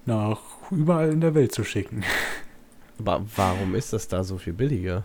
nach 0.07 0.41
überall 0.71 1.11
in 1.11 1.21
der 1.21 1.35
Welt 1.35 1.53
zu 1.53 1.65
schicken. 1.65 2.05
Aber 2.99 3.25
warum 3.37 3.75
ist 3.75 3.93
das 3.93 4.09
da 4.09 4.25
so 4.25 4.39
viel 4.39 4.53
billiger? 4.53 5.05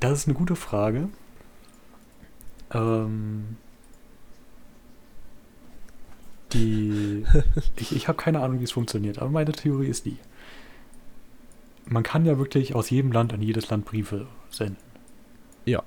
Das 0.00 0.18
ist 0.18 0.28
eine 0.28 0.34
gute 0.34 0.56
Frage. 0.56 1.08
Ähm, 2.72 3.56
die. 6.52 7.24
ich 7.76 7.94
ich 7.94 8.08
habe 8.08 8.18
keine 8.18 8.40
Ahnung, 8.40 8.60
wie 8.60 8.64
es 8.64 8.72
funktioniert, 8.72 9.18
aber 9.18 9.30
meine 9.30 9.52
Theorie 9.52 9.86
ist 9.86 10.04
die. 10.04 10.18
Man 11.86 12.02
kann 12.02 12.24
ja 12.24 12.38
wirklich 12.38 12.74
aus 12.74 12.90
jedem 12.90 13.12
Land 13.12 13.32
an 13.32 13.42
jedes 13.42 13.68
Land 13.70 13.84
Briefe 13.84 14.26
senden. 14.50 14.76
Ja. 15.64 15.82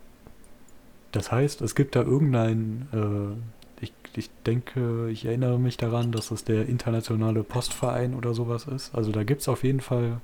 Das 1.12 1.32
heißt, 1.32 1.62
es 1.62 1.76
gibt 1.76 1.96
da 1.96 2.02
irgendein. 2.02 2.88
Äh, 2.92 3.55
ich, 3.82 3.94
ich 4.16 4.30
denke, 4.46 5.10
ich 5.10 5.26
erinnere 5.26 5.60
mich 5.60 5.78
daran, 5.78 6.12
dass 6.12 6.32
es 6.32 6.44
der 6.44 6.68
Internationale 6.68 7.44
Postverein 7.44 8.16
oder 8.16 8.34
sowas 8.34 8.66
ist. 8.66 8.96
Also 8.96 9.12
da 9.12 9.24
gibt 9.24 9.42
es 9.42 9.48
auf 9.48 9.64
jeden 9.64 9.82
Fall 9.82 10.22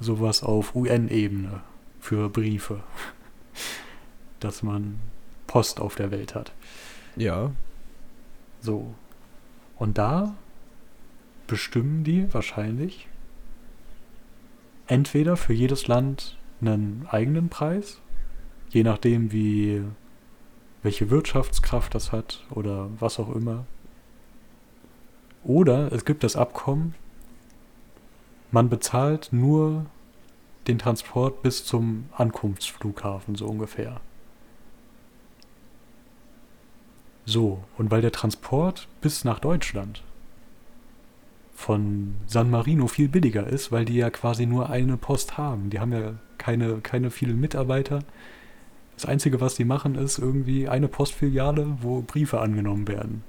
sowas 0.00 0.42
auf 0.42 0.74
UN-Ebene 0.74 1.60
für 2.00 2.28
Briefe. 2.28 2.80
Dass 4.40 4.62
man 4.62 4.98
Post 5.46 5.80
auf 5.80 5.94
der 5.94 6.10
Welt 6.10 6.34
hat. 6.34 6.52
Ja. 7.16 7.52
So. 8.60 8.94
Und 9.76 9.96
da 9.98 10.34
bestimmen 11.46 12.04
die 12.04 12.32
wahrscheinlich 12.34 13.08
entweder 14.86 15.36
für 15.36 15.52
jedes 15.52 15.88
Land 15.88 16.36
einen 16.60 17.06
eigenen 17.10 17.48
Preis, 17.48 18.00
je 18.70 18.82
nachdem 18.82 19.32
wie 19.32 19.82
welche 20.82 21.10
Wirtschaftskraft 21.10 21.94
das 21.94 22.12
hat 22.12 22.44
oder 22.50 22.88
was 22.98 23.18
auch 23.18 23.34
immer. 23.34 23.64
Oder 25.44 25.92
es 25.92 26.04
gibt 26.04 26.24
das 26.24 26.36
Abkommen, 26.36 26.94
man 28.50 28.68
bezahlt 28.68 29.28
nur 29.32 29.86
den 30.66 30.78
Transport 30.78 31.42
bis 31.42 31.64
zum 31.64 32.06
Ankunftsflughafen, 32.16 33.34
so 33.36 33.46
ungefähr. 33.46 34.00
So, 37.24 37.64
und 37.76 37.90
weil 37.90 38.02
der 38.02 38.12
Transport 38.12 38.88
bis 39.00 39.24
nach 39.24 39.40
Deutschland 39.40 40.02
von 41.54 42.14
San 42.26 42.50
Marino 42.50 42.86
viel 42.86 43.08
billiger 43.08 43.46
ist, 43.46 43.72
weil 43.72 43.84
die 43.84 43.96
ja 43.96 44.10
quasi 44.10 44.46
nur 44.46 44.70
eine 44.70 44.96
Post 44.96 45.36
haben. 45.38 45.70
Die 45.70 45.80
haben 45.80 45.92
ja 45.92 46.14
keine, 46.38 46.80
keine 46.80 47.10
vielen 47.10 47.40
Mitarbeiter. 47.40 48.00
Das 48.96 49.06
Einzige, 49.06 49.40
was 49.40 49.54
die 49.54 49.64
machen, 49.64 49.94
ist 49.94 50.18
irgendwie 50.18 50.68
eine 50.68 50.88
Postfiliale, 50.88 51.76
wo 51.82 52.00
Briefe 52.02 52.40
angenommen 52.40 52.88
werden. 52.88 53.22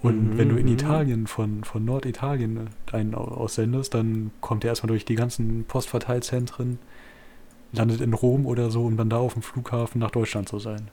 Und 0.00 0.34
Mhm, 0.34 0.38
wenn 0.38 0.48
du 0.50 0.56
in 0.56 0.66
mhm. 0.66 0.72
Italien, 0.72 1.26
von, 1.26 1.64
von 1.64 1.84
Norditalien 1.84 2.70
einen 2.92 3.14
au- 3.14 3.24
aussendest, 3.24 3.94
dann 3.94 4.30
kommt 4.40 4.64
er 4.64 4.68
erstmal 4.70 4.88
durch 4.88 5.04
die 5.04 5.16
ganzen 5.16 5.64
Postverteilzentren, 5.64 6.78
landet 7.72 8.00
in 8.00 8.14
Rom 8.14 8.46
oder 8.46 8.70
so, 8.70 8.84
um 8.86 8.96
dann 8.96 9.10
da 9.10 9.16
auf 9.18 9.32
dem 9.34 9.42
Flughafen 9.42 9.98
nach 10.00 10.12
Deutschland 10.12 10.48
zu 10.48 10.58
sein. 10.60 10.88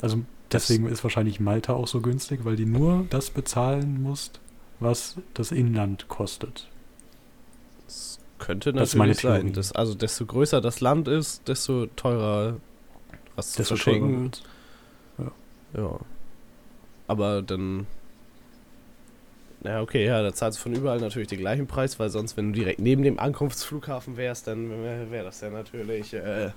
Also 0.00 0.16
Das- 0.48 0.66
deswegen 0.68 0.86
ist 0.88 1.04
wahrscheinlich 1.04 1.40
Malta 1.40 1.74
auch 1.74 1.86
so 1.86 2.00
günstig, 2.00 2.44
weil 2.44 2.56
die 2.56 2.66
nur 2.66 3.04
das 3.10 3.28
bezahlen 3.30 4.02
musst, 4.02 4.40
was 4.80 5.16
das 5.34 5.52
Inland 5.52 6.08
kostet. 6.08 6.68
Das 8.44 8.46
könnte 8.46 8.72
Das 8.72 8.94
natürlich 8.94 9.20
sein. 9.20 9.40
Theorie. 9.40 9.52
Das, 9.52 9.72
also 9.72 9.94
desto 9.94 10.26
größer 10.26 10.60
das 10.60 10.80
Land 10.80 11.08
ist, 11.08 11.48
desto 11.48 11.86
teurer 11.86 12.56
was 13.36 13.52
zu 13.52 13.58
Desto 13.58 13.76
verschicken. 13.76 14.30
teurer 15.16 15.32
Ja. 15.76 15.98
Aber 17.06 17.42
dann. 17.42 17.86
Ja, 19.64 19.80
okay, 19.80 20.04
ja, 20.04 20.22
da 20.22 20.32
zahlst 20.34 20.58
du 20.58 20.62
von 20.64 20.74
überall 20.74 21.00
natürlich 21.00 21.28
den 21.28 21.38
gleichen 21.38 21.66
Preis, 21.66 21.98
weil 21.98 22.10
sonst, 22.10 22.36
wenn 22.36 22.52
du 22.52 22.58
direkt 22.58 22.80
neben 22.80 23.02
dem 23.02 23.18
Ankunftsflughafen 23.18 24.16
wärst, 24.18 24.46
dann 24.46 24.68
wäre 24.70 25.10
wär 25.10 25.24
das 25.24 25.40
ja 25.40 25.48
natürlich 25.48 26.12
äh, 26.12 26.50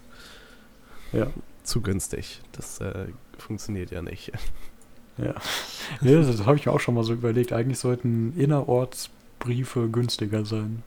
Ja. 1.14 1.28
zu 1.64 1.82
günstig. 1.82 2.42
Das 2.52 2.82
äh, 2.82 3.08
funktioniert 3.38 3.92
ja 3.92 4.02
nicht. 4.02 4.32
Ja. 5.20 5.34
Nee, 6.00 6.14
das, 6.14 6.28
das 6.28 6.46
habe 6.46 6.58
ich 6.58 6.68
mir 6.68 6.72
auch 6.72 6.80
schon 6.80 6.94
mal 6.94 7.04
so 7.04 7.12
überlegt. 7.12 7.52
Eigentlich 7.52 7.80
sollten 7.80 8.34
Innerortsbriefe 8.38 9.90
günstiger 9.90 10.46
sein. 10.46 10.84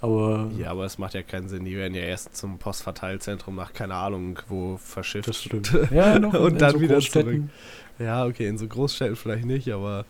Aber 0.00 0.50
Ja, 0.56 0.70
aber 0.70 0.84
es 0.84 0.98
macht 0.98 1.14
ja 1.14 1.22
keinen 1.22 1.48
Sinn. 1.48 1.64
Die 1.64 1.76
werden 1.76 1.94
ja 1.94 2.02
erst 2.02 2.36
zum 2.36 2.58
Postverteilzentrum 2.58 3.56
nach, 3.56 3.72
keine 3.72 3.94
Ahnung, 3.94 4.38
wo 4.48 4.76
verschifft. 4.76 5.28
das 5.28 5.42
stimmt. 5.42 5.72
Ja, 5.90 6.18
noch 6.18 6.34
Und 6.34 6.52
in 6.54 6.58
dann 6.58 6.72
so 6.72 6.80
wieder 6.80 6.94
Großstädten. 6.94 7.50
Ja, 7.98 8.26
okay, 8.26 8.46
in 8.46 8.58
so 8.58 8.66
Großstädten 8.66 9.16
vielleicht 9.16 9.46
nicht, 9.46 9.70
aber 9.70 10.04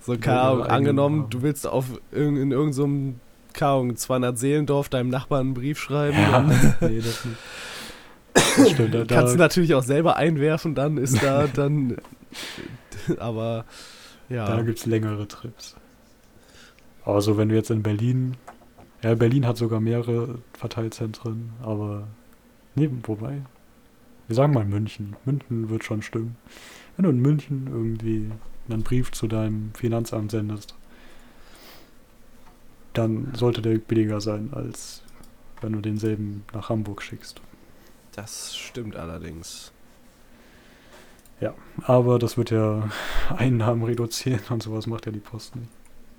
so, 0.00 0.16
keine 0.18 0.40
Ahnung, 0.40 0.62
angenommen, 0.64 1.22
haben. 1.22 1.30
du 1.30 1.42
willst 1.42 1.66
auf 1.66 1.86
irg 2.12 2.36
in 2.36 2.52
irgendeinem, 2.52 2.72
so 2.72 3.14
keine 3.52 3.72
Ahnung, 3.72 3.96
200 3.96 4.38
Seelendorf 4.38 4.88
deinem 4.88 5.08
Nachbarn 5.08 5.46
einen 5.46 5.54
Brief 5.54 5.78
schreiben, 5.78 6.16
Ja, 6.16 6.40
nee, 6.80 7.00
das 7.00 7.24
nicht. 7.24 7.38
Das 8.34 8.70
stimmt. 8.70 8.94
Da, 8.94 9.04
kannst 9.04 9.34
du 9.34 9.38
natürlich 9.38 9.74
auch 9.74 9.82
selber 9.82 10.16
einwerfen, 10.16 10.74
dann 10.74 10.96
ist 10.98 11.22
da 11.22 11.46
dann, 11.54 11.96
aber 13.18 13.64
ja, 14.28 14.46
da 14.46 14.62
gibt 14.62 14.78
es 14.78 14.86
längere 14.86 15.26
Trips. 15.28 15.76
Aber 17.04 17.20
so, 17.22 17.38
wenn 17.38 17.48
du 17.48 17.54
jetzt 17.54 17.70
in 17.70 17.82
Berlin. 17.82 18.36
Ja, 19.06 19.14
Berlin 19.14 19.46
hat 19.46 19.56
sogar 19.56 19.78
mehrere 19.78 20.40
Verteilzentren, 20.52 21.52
aber. 21.62 22.08
Nee, 22.74 22.90
wobei. 23.04 23.42
Wir 24.26 24.34
sagen 24.34 24.52
mal 24.52 24.64
München. 24.64 25.14
München 25.24 25.70
wird 25.70 25.84
schon 25.84 26.02
stimmen. 26.02 26.36
Wenn 26.96 27.04
du 27.04 27.10
in 27.10 27.20
München 27.20 27.68
irgendwie 27.70 28.32
einen 28.68 28.82
Brief 28.82 29.12
zu 29.12 29.28
deinem 29.28 29.70
Finanzamt 29.74 30.32
sendest, 30.32 30.74
dann 32.94 33.32
sollte 33.32 33.62
der 33.62 33.78
billiger 33.78 34.20
sein, 34.20 34.48
als 34.52 35.04
wenn 35.60 35.74
du 35.74 35.80
denselben 35.80 36.42
nach 36.52 36.68
Hamburg 36.68 37.00
schickst. 37.00 37.40
das 38.10 38.56
stimmt 38.56 38.96
allerdings. 38.96 39.70
Aber 41.82 42.18
das 42.18 42.36
wird 42.36 42.50
ja 42.50 42.90
Einnahmen 43.36 43.84
reduzieren 43.84 44.40
und 44.48 44.64
sowas 44.64 44.88
macht 44.88 45.06
ja 45.06 45.12
die 45.12 45.20
Post 45.20 45.54
nicht. 45.54 45.70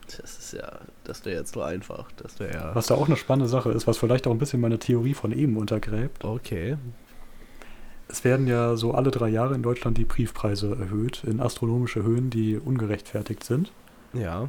Das 0.08 0.38
ist 0.40 0.54
ja, 0.54 0.80
das 1.04 1.26
wäre 1.26 1.38
jetzt 1.40 1.54
so 1.54 1.62
einfach, 1.62 2.10
das 2.18 2.40
wäre 2.40 2.54
ja, 2.54 2.76
Was 2.76 2.88
da 2.88 2.96
auch 2.96 3.08
eine 3.08 3.18
spannende 3.18 3.50
Sache 3.50 3.72
ist, 3.72 3.88
was 3.88 3.98
vielleicht 3.98 4.26
auch 4.28 4.32
ein 4.32 4.38
bisschen 4.40 4.62
meine 4.62 4.80
Theorie 4.80 5.14
von 5.14 5.32
eben 5.34 5.58
untergräbt. 5.58 6.24
okay, 6.24 6.78
Es 8.08 8.24
werden 8.24 8.48
ja 8.48 8.78
so 8.78 8.94
alle 8.94 9.12
drei 9.12 9.28
Jahre 9.28 9.54
in 9.56 9.64
Deutschland 9.64 9.98
die 9.98 10.06
Briefpreise 10.06 10.78
erhöht 10.80 11.24
in 11.26 11.42
astronomische 11.42 12.04
Höhen, 12.04 12.30
die 12.30 12.58
ungerechtfertigt 12.58 13.44
sind. 13.44 13.72
ja, 14.14 14.48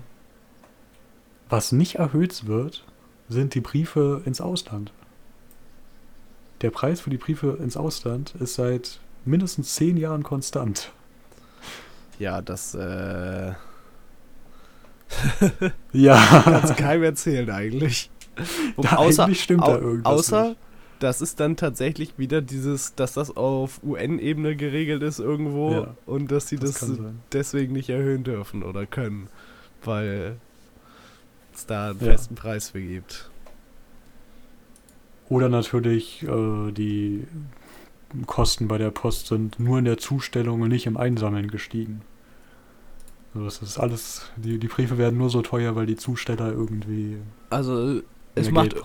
Was 1.49 1.73
nicht 1.73 1.97
erhöht 1.97 2.47
wird, 2.47 2.85
sind 3.29 3.55
die 3.55 3.61
Briefe 3.61 4.23
ins 4.25 4.41
Ausland. 4.41 4.93
Der 6.61 6.71
Preis 6.71 7.01
für 7.01 7.11
die 7.11 7.19
Briefe 7.19 7.59
ins 7.63 7.77
Ausland 7.77 8.35
ist 8.39 8.55
seit 8.55 9.01
mindestens 9.25 9.75
zehn 9.75 9.97
Jahren 9.97 10.23
konstant. 10.23 10.93
ja, 12.19 12.43
das, 12.43 12.75
äh, 12.75 13.53
Ja, 15.93 16.43
kannst 16.45 16.77
keinem 16.77 17.03
erzählen 17.03 17.51
eigentlich. 17.51 18.11
Da 18.77 18.99
eigentlich 18.99 19.43
stimmt 19.43 19.67
da 19.67 19.79
irgendwas 19.79 20.13
Außer, 20.13 20.49
nicht. 20.51 20.57
das 21.01 21.21
ist 21.21 21.41
dann 21.41 21.57
tatsächlich 21.57 22.19
wieder 22.19 22.41
dieses, 22.41 22.95
dass 22.95 23.15
das 23.15 23.37
auf 23.37 23.83
UN-Ebene 23.83 24.55
geregelt 24.55 25.03
ist 25.03 25.19
irgendwo 25.19 25.73
Ja, 25.73 25.95
und 26.07 26.31
dass 26.31 26.47
sie 26.47 26.57
das 26.57 26.75
das, 26.79 26.89
deswegen 27.33 27.73
nicht 27.73 27.89
erhöhen 27.91 28.23
dürfen 28.23 28.63
oder 28.63 28.87
können, 28.87 29.29
weil 29.83 30.37
es 31.53 31.67
da 31.67 31.91
einen 31.91 31.99
Ja. 31.99 32.13
festen 32.13 32.37
Preis 32.37 32.71
für 32.71 32.81
gibt. 32.81 33.29
Oder 35.29 35.49
natürlich 35.49 36.23
äh, 36.23 36.71
die 36.73 37.27
Kosten 38.27 38.69
bei 38.69 38.79
der 38.79 38.91
Post 38.91 39.27
sind 39.27 39.59
nur 39.61 39.79
in 39.79 39.85
der 39.85 39.99
Zustellung 39.99 40.61
und 40.63 40.69
nicht 40.69 40.87
im 40.87 40.97
Einsammeln 40.97 41.51
gestiegen. 41.51 42.03
Also 43.35 43.45
das 43.45 43.63
ist 43.63 43.79
alles, 43.79 44.23
die, 44.37 44.59
die 44.59 44.69
Briefe 44.69 44.97
werden 44.99 45.19
nur 45.19 45.31
so 45.31 45.43
teuer, 45.43 45.77
weil 45.77 45.87
die 45.87 45.97
Zusteller 45.97 46.51
irgendwie 46.53 47.19
Also 47.51 48.01
es 48.35 48.51
mehr 48.51 48.65
macht, 48.65 48.77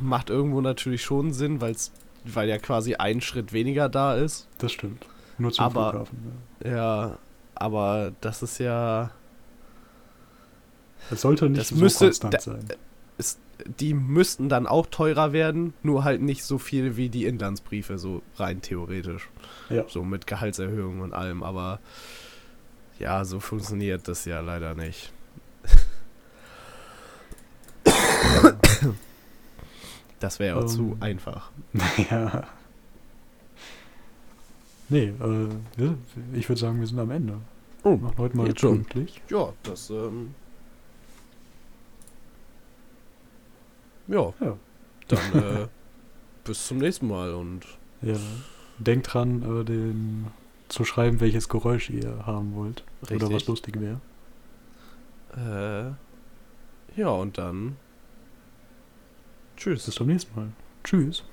macht 0.00 0.30
irgendwo 0.30 0.60
natürlich 0.60 1.02
schon 1.02 1.32
Sinn, 1.32 1.60
weil's, 1.60 1.92
weil 2.24 2.48
ja 2.48 2.58
quasi 2.58 2.94
ein 2.94 3.20
Schritt 3.20 3.52
weniger 3.52 3.88
da 3.88 4.14
ist. 4.14 4.48
Das 4.58 4.72
stimmt. 4.72 5.04
Nur 5.38 5.52
zum 5.52 5.64
Aber- 5.66 5.90
Flughafen. 5.90 6.18
Ja. 6.64 6.70
Ja, 6.70 7.18
aber 7.54 8.12
das 8.20 8.42
ist 8.42 8.58
ja, 8.58 9.10
Das 11.10 11.20
sollte 11.22 11.48
nicht 11.48 11.60
Das 11.60 11.68
so 11.70 11.76
müsste- 11.76 12.06
konstant 12.06 12.34
da- 12.34 12.40
sein. 12.40 12.64
die 13.80 13.94
müssten 13.94 14.48
dann 14.48 14.66
auch 14.68 14.86
teurer 14.86 15.32
werden, 15.32 15.74
nur 15.82 16.04
halt 16.04 16.22
nicht 16.22 16.44
so 16.44 16.58
viel 16.58 16.96
wie 16.96 17.08
die 17.08 17.24
Inlandsbriefe, 17.24 17.98
so 17.98 18.22
rein 18.36 18.62
theoretisch. 18.62 19.28
Ja. 19.70 19.84
So 19.88 20.04
mit 20.04 20.26
Gehaltserhöhung 20.28 21.00
und 21.00 21.12
allem, 21.12 21.42
aber 21.42 21.80
ja, 22.98 23.24
so 23.24 23.40
funktioniert 23.40 24.08
das 24.08 24.24
ja 24.24 24.40
leider 24.40 24.74
nicht. 24.74 25.12
Das 30.20 30.38
wäre 30.38 30.56
auch 30.58 30.62
Ähm. 30.62 30.68
zu 30.68 30.96
einfach. 31.00 31.50
ja. 32.10 32.46
Nee, 34.88 35.12
äh, 35.20 35.48
ja, 35.76 35.94
ich 36.32 36.48
würde 36.48 36.60
sagen, 36.60 36.80
wir 36.80 36.86
sind 36.86 36.98
am 36.98 37.10
Ende. 37.10 37.38
Oh, 37.84 37.96
Machen 37.96 38.18
heute 38.18 38.36
mal 38.36 38.52
pünktlich. 38.52 39.20
Ja, 39.28 39.52
das, 39.62 39.90
ähm. 39.90 40.34
Ja. 44.08 44.32
Ja. 44.40 44.56
Dann, 45.08 45.32
äh, 45.34 45.68
bis 46.44 46.66
zum 46.66 46.78
nächsten 46.78 47.06
Mal 47.06 47.34
und 47.34 47.64
Ja. 48.02 48.16
Denkt 48.78 49.12
dran, 49.12 49.42
äh, 49.42 49.64
den 49.64 50.26
zu 50.68 50.84
schreiben, 50.84 51.20
welches 51.20 51.48
Geräusch 51.48 51.90
ihr 51.90 52.26
haben 52.26 52.54
wollt. 52.54 52.84
Oder 53.02 53.22
was 53.22 53.30
Richtig. 53.30 53.48
lustig 53.48 53.80
wäre. 53.80 54.00
Äh, 55.36 57.00
ja, 57.00 57.08
und 57.08 57.38
dann. 57.38 57.76
Tschüss. 59.56 59.86
Bis 59.86 59.94
zum 59.94 60.06
nächsten 60.06 60.34
Mal. 60.34 60.48
Tschüss. 60.84 61.24